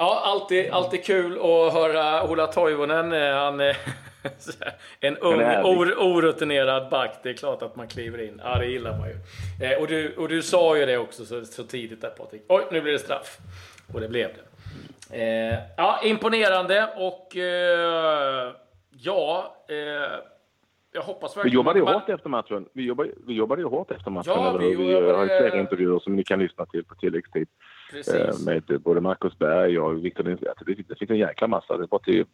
Ja, 0.00 0.22
alltid, 0.24 0.70
alltid 0.70 1.04
kul 1.04 1.32
att 1.32 1.72
höra 1.72 2.30
Ola 2.30 2.46
Toivonen. 2.46 3.12
Eh, 3.12 3.34
Han 3.34 3.60
är 3.60 3.76
en 5.00 5.16
ung, 5.16 5.40
or, 5.42 5.94
orutinerad 5.98 6.90
back. 6.90 7.10
Det 7.22 7.28
är 7.30 7.34
klart 7.34 7.62
att 7.62 7.76
man 7.76 7.88
kliver 7.88 8.22
in. 8.28 8.40
Ja, 8.44 8.58
det 8.58 8.66
gillar 8.66 8.98
man 8.98 9.08
ju. 9.08 9.14
Eh, 9.66 9.78
Och 9.80 9.86
du, 9.86 10.14
och 10.16 10.28
du 10.28 10.42
sa 10.42 10.76
ju 10.76 10.86
det 10.86 10.98
också 10.98 11.24
så, 11.26 11.44
så 11.44 11.64
tidigt 11.64 12.00
där 12.00 12.10
Patrik. 12.10 12.42
Oj, 12.48 12.62
nu 12.70 12.80
blir 12.80 12.92
det 12.92 12.98
straff. 12.98 13.38
Och 13.94 14.00
det 14.00 14.08
blev 14.08 14.30
det. 14.34 14.42
Eh, 15.22 15.58
ja, 15.76 16.00
imponerande 16.04 16.88
och 16.96 17.36
eh, 17.36 18.52
ja, 18.90 19.56
eh, 19.68 20.18
jag 20.92 21.02
hoppas 21.02 21.36
Vi 21.36 21.38
verkligen... 21.38 21.54
jobbade 21.54 21.78
ju 21.78 21.84
man- 21.84 21.94
hårt 21.94 22.08
efter 22.08 22.28
matchen. 22.28 22.68
Vi 22.72 22.84
jobbade, 22.84 23.10
vi 23.26 23.34
jobbade 23.34 23.62
ju 23.62 23.68
hårt 23.68 23.90
efter 23.90 24.10
matchen. 24.10 24.32
Ja, 24.36 24.56
vi 24.60 24.74
vi 24.74 24.92
jobbade- 24.92 25.16
har 25.18 25.26
flera 25.26 25.60
intervjuer 25.60 25.98
som 25.98 26.16
ni 26.16 26.24
kan 26.24 26.38
lyssna 26.38 26.66
till 26.66 26.84
på 26.84 26.94
tilläggstid. 26.94 27.48
Eh, 27.92 27.92
Precis. 27.92 28.46
med 28.46 28.80
både 28.82 29.00
Marcus 29.00 29.38
Berg 29.38 29.78
och 29.78 30.04
Viktor 30.04 30.24
Lindstedt. 30.24 30.58
Det, 30.66 30.74
det 30.88 30.98
finns 30.98 31.10
en 31.10 31.18
jäkla 31.18 31.46
massa. 31.46 31.76
Det 31.76 31.82
är 31.84 31.86
bara 31.86 32.00
till 32.00 32.20
att 32.20 32.28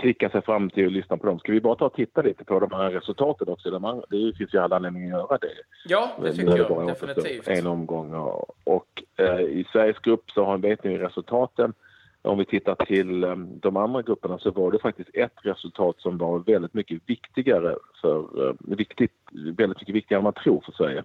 klicka 0.00 0.30
sig 0.30 0.42
fram 0.42 0.70
till 0.70 0.86
och 0.86 0.92
lyssna 0.92 1.16
på 1.16 1.26
dem. 1.26 1.38
Ska 1.38 1.52
vi 1.52 1.60
bara 1.60 1.74
ta 1.74 1.86
och 1.86 1.94
titta 1.94 2.22
lite 2.22 2.44
på 2.44 2.60
de 2.60 2.72
här 2.72 2.90
resultaten 2.90 3.48
också? 3.48 3.70
De 3.70 3.84
andra, 3.84 4.04
det 4.10 4.36
finns 4.38 4.54
ju 4.54 4.58
alla 4.58 4.76
anledningar 4.76 5.18
att 5.18 5.30
göra 5.30 5.38
det. 5.38 5.48
Ja, 5.86 6.10
det 6.22 6.32
tycker 6.32 6.56
jag 6.56 6.86
definitivt. 6.86 7.48
En 7.48 7.66
omgång. 7.66 8.14
Och, 8.14 8.56
och 8.64 9.02
eh, 9.16 9.40
i 9.40 9.66
Sveriges 9.72 9.98
grupp 9.98 10.30
så 10.30 10.44
har, 10.44 10.58
ni 10.84 10.98
resultaten. 10.98 11.72
Om 12.26 12.38
vi 12.38 12.44
tittar 12.44 12.74
till 12.74 13.24
eh, 13.24 13.36
de 13.36 13.76
andra 13.76 14.02
grupperna 14.02 14.38
så 14.38 14.50
var 14.50 14.70
det 14.70 14.78
faktiskt 14.78 15.10
ett 15.14 15.38
resultat 15.42 15.96
som 15.98 16.18
var 16.18 16.38
väldigt 16.38 16.74
mycket 16.74 17.02
viktigare 17.06 17.76
för, 18.00 18.48
eh, 18.48 18.54
viktigt, 18.58 19.12
väldigt 19.32 19.80
mycket 19.80 19.94
viktigare 19.94 20.20
än 20.20 20.24
man 20.24 20.32
tror 20.32 20.60
för 20.60 20.72
Sverige. 20.72 21.04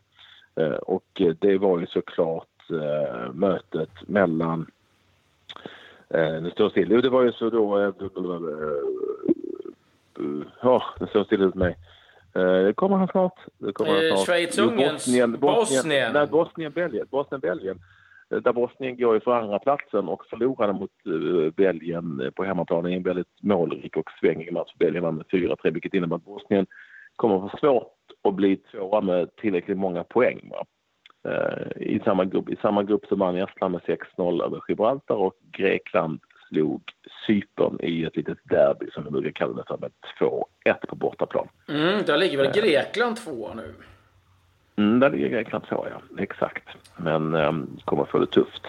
Eh, 0.56 0.72
och 0.72 1.22
det 1.40 1.58
var 1.58 1.80
ju 1.80 1.88
såklart 1.88 2.70
eh, 2.70 3.34
mötet 3.34 4.08
mellan 4.08 4.66
Eh, 6.14 6.42
det 6.42 6.52
står 6.52 6.70
still. 6.70 6.92
Jo, 6.92 7.02
det 7.02 7.10
var 7.10 7.24
ju 7.24 7.32
så 7.32 7.50
då... 7.50 7.94
Ja, 10.62 10.84
det 11.00 11.08
står 11.08 11.24
still 11.24 11.42
hos 11.42 11.56
mig. 11.56 11.78
Det 12.34 12.74
kommer 12.76 12.98
han 12.98 13.08
snart. 13.08 13.40
Det 13.58 13.74
kommer 13.74 13.92
han 13.92 14.18
snart. 14.18 14.26
Schweiz, 14.26 14.58
Ungern, 14.58 14.94
Bosnien, 14.94 15.40
Bosnien. 15.40 16.14
Nej, 16.14 16.28
Bosnien, 16.28 16.72
Belgien. 16.72 17.08
Bosnien, 17.10 17.40
Belgien. 17.40 17.80
Eh, 18.32 18.38
Där 18.38 18.54
Bosnien 18.54 18.98
går 18.98 19.14
ju 19.14 19.20
för 19.20 19.32
andra 19.32 19.60
platsen 19.60 20.08
och 20.08 20.26
förlorade 20.26 20.74
mot 20.74 20.92
eh, 21.06 21.54
Belgien 21.54 22.22
eh, 22.22 22.30
på 22.30 22.44
hemmaplan 22.44 22.88
i 22.88 22.96
en 22.96 23.04
väldigt 23.04 23.42
målrik 23.42 23.98
och 23.98 24.10
svängig 24.20 24.54
match. 24.54 24.74
Belgien 24.80 25.04
vann 25.04 25.16
med 25.16 25.26
4-3 25.26 25.72
vilket 25.72 25.94
innebär 25.94 26.16
att 26.16 26.26
Bosnien 26.26 26.66
kommer 27.16 27.46
att 27.46 27.52
få 27.52 27.58
svårt 27.58 27.98
att 28.24 28.36
bli 28.36 28.58
tvåa 28.58 29.02
med 29.02 29.36
tillräckligt 29.36 29.78
många 29.78 30.04
poäng. 30.04 30.50
Va? 30.52 30.66
I 31.76 32.00
samma 32.00 32.26
grupp, 32.26 32.50
I 32.50 32.56
samma 32.56 32.84
grupp 32.84 33.06
så 33.06 33.16
vann 33.16 33.38
Estland 33.38 33.72
med 33.72 33.98
6-0 34.18 34.44
över 34.44 34.62
Gibraltar 34.68 35.16
och 35.16 35.34
Grekland 35.58 36.20
slog 36.50 36.82
Cypern 37.28 37.78
i 37.82 38.04
ett 38.04 38.16
litet 38.16 38.38
derby 38.44 38.92
som 38.92 39.04
vi 39.04 39.12
brukar 39.12 39.32
kalla 39.32 39.54
det 39.54 39.64
för 39.68 39.78
med 39.78 39.92
2-1 40.20 40.86
på 40.88 40.96
bortaplan. 40.96 41.48
Mm, 41.70 42.04
där 42.06 42.18
ligger 42.18 42.38
väl 42.38 42.52
Grekland 42.52 43.16
tvåa 43.16 43.54
nu? 43.54 43.74
Mm, 44.82 45.00
där 45.00 45.10
ligger 45.10 45.30
Grekland 45.30 45.64
tvåa, 45.64 45.88
ja. 45.90 46.24
Exakt. 46.24 46.64
Men 46.98 47.34
um, 47.36 47.80
kommer 47.86 48.06
få 48.06 48.20
det 48.20 48.32
tufft. 48.32 48.68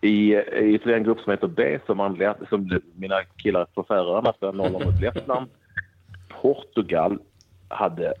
I, 0.00 0.34
i 0.34 0.74
ytterligare 0.74 0.98
en 0.98 1.04
grupp 1.04 1.20
som 1.20 1.30
heter 1.30 1.46
B 1.46 1.78
som, 1.86 1.98
vann, 1.98 2.34
som 2.48 2.80
mina 2.94 3.22
killar 3.36 3.64
på 3.64 3.82
Färöarna 3.82 4.32
spelade 4.32 4.58
0 4.58 4.72
mot 4.72 5.00
Lettland. 5.00 5.46
Portugal 6.42 7.18
hade 7.68 8.14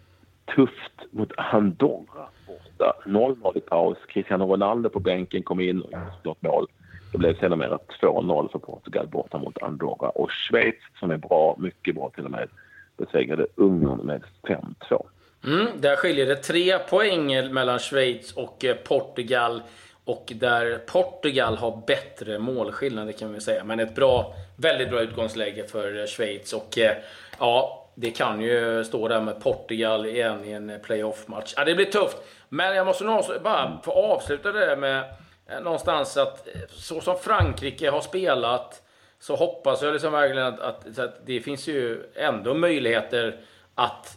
tufft 0.54 1.06
mot 1.10 1.32
Andorra 1.36 2.28
borta. 2.46 2.92
0-0 3.04 3.56
i 3.58 3.60
paus. 3.60 3.98
Cristiano 4.08 4.52
Ronaldo 4.52 4.88
på 4.88 5.00
bänken 5.00 5.42
kom 5.42 5.60
in 5.60 5.80
och 5.80 5.92
gjorde 6.24 6.38
mål. 6.40 6.66
Det 7.12 7.18
blev 7.18 7.34
sedermera 7.34 7.78
2-0 8.00 8.52
för 8.52 8.58
Portugal 8.58 9.08
borta 9.08 9.38
mot 9.38 9.62
Andorra. 9.62 10.08
Och 10.08 10.30
Schweiz, 10.30 10.74
som 11.00 11.10
är 11.10 11.16
bra, 11.16 11.56
mycket 11.58 11.94
bra 11.94 12.10
till 12.14 12.24
och 12.24 12.30
med, 12.30 12.48
besegrade 12.96 13.46
Ungern 13.54 13.98
med 13.98 14.22
5-2. 14.42 15.06
Mm, 15.46 15.66
där 15.76 15.96
skiljer 15.96 16.26
det 16.26 16.36
tre 16.36 16.78
poäng 16.78 17.52
mellan 17.52 17.78
Schweiz 17.78 18.32
och 18.32 18.64
eh, 18.64 18.76
Portugal. 18.76 19.62
Och 20.04 20.32
där 20.34 20.78
Portugal 20.78 21.56
har 21.56 21.82
bättre 21.86 22.38
målskillnad, 22.38 23.06
det 23.06 23.12
kan 23.12 23.32
vi 23.32 23.40
säga. 23.40 23.64
Men 23.64 23.80
ett 23.80 23.94
bra, 23.94 24.34
väldigt 24.56 24.90
bra 24.90 25.00
utgångsläge 25.00 25.66
för 25.66 26.00
eh, 26.00 26.06
Schweiz. 26.06 26.52
Och 26.52 26.78
eh, 26.78 26.96
ja, 27.38 27.88
det 27.94 28.10
kan 28.10 28.40
ju 28.40 28.84
stå 28.84 29.08
där 29.08 29.20
med 29.20 29.42
Portugal 29.42 30.06
igen 30.06 30.44
i 30.44 30.52
en 30.52 30.80
playoff-match. 30.82 31.54
Ja, 31.56 31.64
det 31.64 31.74
blir 31.74 31.86
tufft. 31.86 32.16
Men 32.48 32.76
jag 32.76 32.86
måste 32.86 33.04
nog 33.04 33.24
bara 33.42 33.80
få 33.84 33.92
avsluta 33.92 34.52
det 34.52 34.66
där 34.66 34.76
med 34.76 35.04
någonstans 35.62 36.16
att 36.16 36.48
så 36.68 37.00
som 37.00 37.18
Frankrike 37.18 37.90
har 37.90 38.00
spelat 38.00 38.82
så 39.18 39.36
hoppas 39.36 39.82
jag 39.82 39.92
liksom 39.92 40.12
verkligen 40.12 40.46
att, 40.46 40.60
att, 40.60 40.98
att 40.98 41.26
det 41.26 41.40
finns 41.40 41.68
ju 41.68 42.02
ändå 42.14 42.54
möjligheter 42.54 43.40
att 43.74 44.16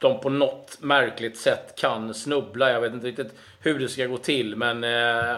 de 0.00 0.20
på 0.20 0.28
något 0.30 0.76
märkligt 0.80 1.38
sätt 1.38 1.74
kan 1.76 2.14
snubbla. 2.14 2.70
Jag 2.70 2.80
vet 2.80 2.92
inte 2.92 3.06
riktigt 3.06 3.34
hur 3.60 3.78
det 3.78 3.88
ska 3.88 4.06
gå 4.06 4.16
till, 4.16 4.56
men 4.56 4.84
eh, 4.84 5.30
eh, 5.30 5.36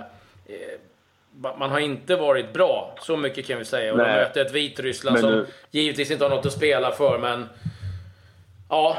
man 1.58 1.70
har 1.70 1.78
inte 1.80 2.16
varit 2.16 2.52
bra. 2.52 2.94
Så 3.00 3.16
mycket 3.16 3.46
kan 3.46 3.58
vi 3.58 3.64
säga. 3.64 3.92
Och 3.92 3.98
de 3.98 4.04
Nej. 4.04 4.16
möter 4.16 4.44
ett 4.44 4.52
Vitryssland 4.52 5.14
Men 5.14 5.22
som 5.22 5.30
nu- 5.32 5.46
givetvis 5.70 6.10
inte 6.10 6.24
har 6.24 6.30
något 6.30 6.46
att 6.46 6.52
spela 6.52 6.90
för, 6.92 7.18
men 7.18 7.48
Ja, 8.68 8.96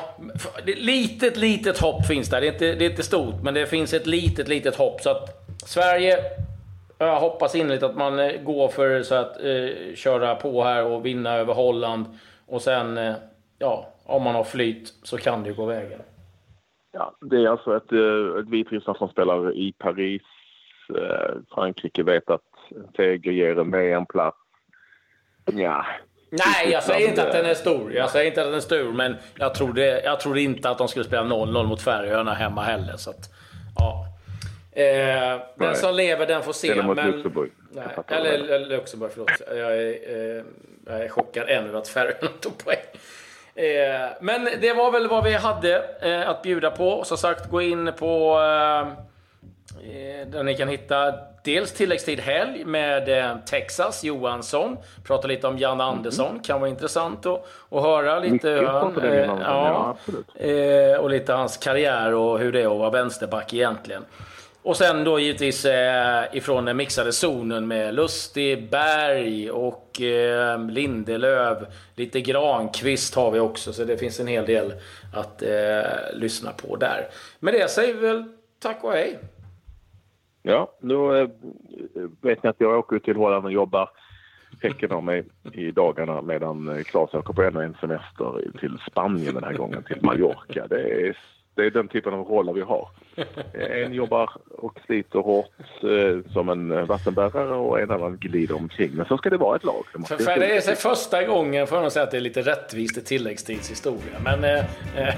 litet, 0.66 1.38
litet 1.38 1.80
hopp 1.80 2.06
finns 2.08 2.30
där. 2.30 2.42
Det 2.42 2.48
är, 2.48 2.52
inte, 2.54 2.74
det 2.74 2.86
är 2.86 2.90
inte 2.90 3.04
stort, 3.04 3.36
men 3.44 3.54
det 3.54 3.66
finns 3.66 3.94
ett 3.94 4.08
litet, 4.08 4.48
litet 4.48 4.76
hopp. 4.76 5.02
Så 5.02 5.10
att 5.10 5.46
Sverige, 5.66 6.18
jag 6.98 7.20
hoppas 7.20 7.56
innerligt 7.56 7.84
att 7.84 7.96
man 7.96 8.20
eh, 8.20 8.42
går 8.42 8.68
för 8.68 9.04
så 9.04 9.16
att 9.16 9.38
eh, 9.44 9.96
köra 9.96 10.36
på 10.36 10.64
här 10.64 10.84
och 10.86 11.06
vinna 11.06 11.34
över 11.36 11.54
Holland. 11.54 12.06
Och 12.48 12.62
sen, 12.62 12.98
eh, 12.98 13.14
ja, 13.64 13.90
om 14.04 14.24
man 14.24 14.36
har 14.36 14.44
flyt 14.44 14.94
så 15.04 15.18
kan 15.18 15.44
det 15.44 15.50
ju 15.50 15.56
gå 15.56 15.66
vägen. 15.66 16.02
Ja, 16.92 17.16
det 17.22 17.36
är 17.36 17.48
alltså 17.48 17.78
ett, 17.78 17.92
eh, 17.92 18.40
ett 18.40 18.50
Vitryssland 18.50 18.98
som 18.98 19.10
spelar 19.10 19.58
i 19.58 19.74
Paris. 19.78 20.22
Eh, 20.98 21.36
Frankrike 21.56 22.04
vet 22.04 22.30
att 22.30 22.42
seger 22.96 23.32
ger 23.32 23.60
en 23.60 23.72
VM-plats. 23.72 24.38
Ja. 25.46 25.86
Nej, 26.30 26.72
jag 26.72 26.84
säger 26.84 27.10
inte 27.10 27.28
att 27.28 27.32
den 27.32 27.46
är 27.46 27.54
stor. 27.54 27.94
Jag 27.94 28.10
säger 28.10 28.28
inte 28.28 28.42
att 28.42 28.48
den 28.48 28.56
är 28.56 28.60
stor, 28.60 28.94
men 28.94 29.16
jag 29.36 29.56
trodde, 29.56 30.02
jag 30.02 30.20
trodde 30.20 30.42
inte 30.42 30.70
att 30.70 30.78
de 30.78 30.88
skulle 30.88 31.06
spela 31.06 31.24
0-0 31.24 31.68
mot 31.68 31.82
Färöarna 31.82 32.34
hemma 32.34 32.62
heller. 32.62 32.98
Så 32.98 33.10
att, 33.10 33.30
ja. 33.78 34.06
Eh, 34.72 35.42
den 35.56 35.76
som 35.76 35.96
lever, 35.96 36.28
den 36.28 36.44
får 36.44 36.54
se. 36.54 36.70
Eller 36.70 36.84
mot 36.84 36.96
men, 36.96 37.12
Luxemburg. 37.12 37.52
Nej, 37.72 37.86
eller, 38.08 38.34
eller 38.34 38.78
Luxemburg, 38.78 39.12
förlåt. 39.12 39.32
Jag 39.48 39.78
är, 39.78 40.38
eh, 40.38 40.44
jag 40.86 41.04
är 41.04 41.10
chockad 41.10 41.50
ännu 41.50 41.78
att 41.78 41.88
Färöarna 41.88 42.28
tog 42.40 42.58
poäng. 42.58 42.78
Eh, 43.56 44.10
men 44.22 44.48
det 44.62 44.74
var 44.74 44.92
väl 44.92 45.08
vad 45.08 45.24
vi 45.24 45.34
hade 45.34 45.84
eh, 46.02 46.30
att 46.30 46.42
bjuda 46.42 46.72
på. 46.72 47.04
Som 47.04 47.18
sagt, 47.18 47.50
gå 47.50 47.62
in 47.62 47.92
på 48.00 48.40
eh, 49.82 50.28
där 50.28 50.44
ni 50.44 50.56
kan 50.56 50.68
hitta 50.68 51.14
dels 51.44 51.72
tilläggstid 51.72 52.20
helg 52.20 52.66
med 52.66 53.06
Texas 53.46 54.04
Johansson. 54.04 54.78
Prata 55.04 55.28
lite 55.28 55.48
om 55.48 55.58
Jan 55.58 55.82
Andersson. 55.82 56.40
Kan 56.40 56.60
vara 56.60 56.70
intressant 56.70 57.26
att, 57.26 57.46
att 57.70 57.84
höra 57.84 58.20
lite. 58.20 58.50
Hur 58.50 58.66
han, 58.66 58.98
eh. 58.98 59.32
Ja. 59.42 59.98
Eh, 60.36 61.00
och 61.00 61.10
lite 61.10 61.34
hans 61.34 61.58
karriär 61.58 62.14
och 62.14 62.40
hur 62.40 62.52
det 62.52 62.62
är 62.62 62.72
att 62.72 62.80
vara 62.80 62.90
vänsterback 62.90 63.54
egentligen. 63.54 64.06
Och 64.64 64.78
sen 64.78 65.04
då 65.04 65.20
givetvis 65.20 65.66
eh, 65.66 66.24
ifrån 66.32 66.66
den 66.66 66.78
mixade 66.78 67.12
zonen 67.12 67.68
med 67.68 67.96
Lustig, 67.96 68.70
Berg 68.70 69.52
och 69.52 70.02
eh, 70.02 70.70
Lindelöv. 70.70 71.66
Lite 71.96 72.22
Granqvist 72.22 73.16
har 73.16 73.32
vi 73.32 73.40
också, 73.40 73.74
så 73.74 73.84
det 73.84 73.98
finns 73.98 74.20
en 74.20 74.28
hel 74.28 74.46
del 74.46 74.74
att 75.14 75.42
eh, 75.42 76.14
lyssna 76.14 76.52
på 76.52 76.76
där. 76.76 77.08
Med 77.40 77.54
det 77.54 77.70
säger 77.70 77.94
vi 77.94 78.00
väl 78.00 78.24
tack 78.60 78.84
och 78.84 78.92
hej. 78.92 79.20
Ja, 80.42 80.72
då 80.80 81.16
eh, 81.16 81.28
vet 82.22 82.44
ni 82.44 82.50
att 82.50 82.60
jag 82.60 82.80
åker 82.80 83.00
till 83.00 83.16
Holland 83.16 83.46
och 83.46 83.52
jobbar 83.52 83.90
häcken 84.62 84.92
av 84.92 85.04
mig 85.04 85.24
i 85.54 85.72
dagarna 85.72 86.22
medan 86.22 86.84
Claes 86.84 87.14
åker 87.14 87.34
på 87.34 87.44
ännu 87.44 87.64
en 87.64 87.78
semester 87.82 88.52
till 88.60 88.78
Spanien 88.92 89.34
den 89.34 89.44
här 89.44 89.54
gången, 89.54 89.84
till 89.84 90.00
Mallorca. 90.02 90.68
Det 90.68 90.82
är, 90.82 91.18
det 91.56 91.66
är 91.66 91.72
den 91.72 91.88
typen 91.88 92.14
av 92.14 92.28
roller 92.28 92.54
vi 92.54 92.62
har. 92.62 92.90
En 93.84 93.94
jobbar 93.94 94.30
och 94.50 94.80
sliter 94.86 95.20
hårt 95.20 95.52
eh, 95.84 96.32
som 96.34 96.50
en 96.50 96.86
vattenbärare 96.86 97.56
och 97.56 97.80
en 97.80 97.92
annan 97.92 98.18
glider 98.18 98.56
omkring. 98.56 98.92
Men 98.94 99.06
så 99.06 99.18
ska 99.18 99.30
det 99.30 99.38
vara 99.38 99.56
ett 99.56 99.64
lag. 99.64 99.86
Det 99.94 100.08
för, 100.08 100.18
för 100.18 100.40
det 100.40 100.56
är 100.58 100.62
så 100.62 100.76
första 100.76 101.24
gången 101.24 101.68
får 101.68 101.78
jag 101.78 101.84
nog 101.84 101.92
säga 101.92 102.04
att 102.04 102.12
det 102.12 102.18
är 102.18 102.22
lite 102.22 102.42
rättvist 102.42 102.98
i 102.98 103.02
tilläggstidshistoria. 103.02 104.20
Men 104.24 104.44
eh, 104.44 104.64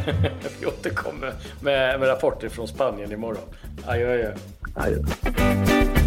vi 0.60 0.65
återkommer 0.65 1.34
med, 1.63 2.00
med 2.00 2.10
rapporter 2.10 2.50
från 2.50 2.67
Spanien 2.67 3.12
imorgon. 3.12 3.43
Adjö, 3.88 4.13
adjö. 4.13 4.34
adjö. 4.76 6.04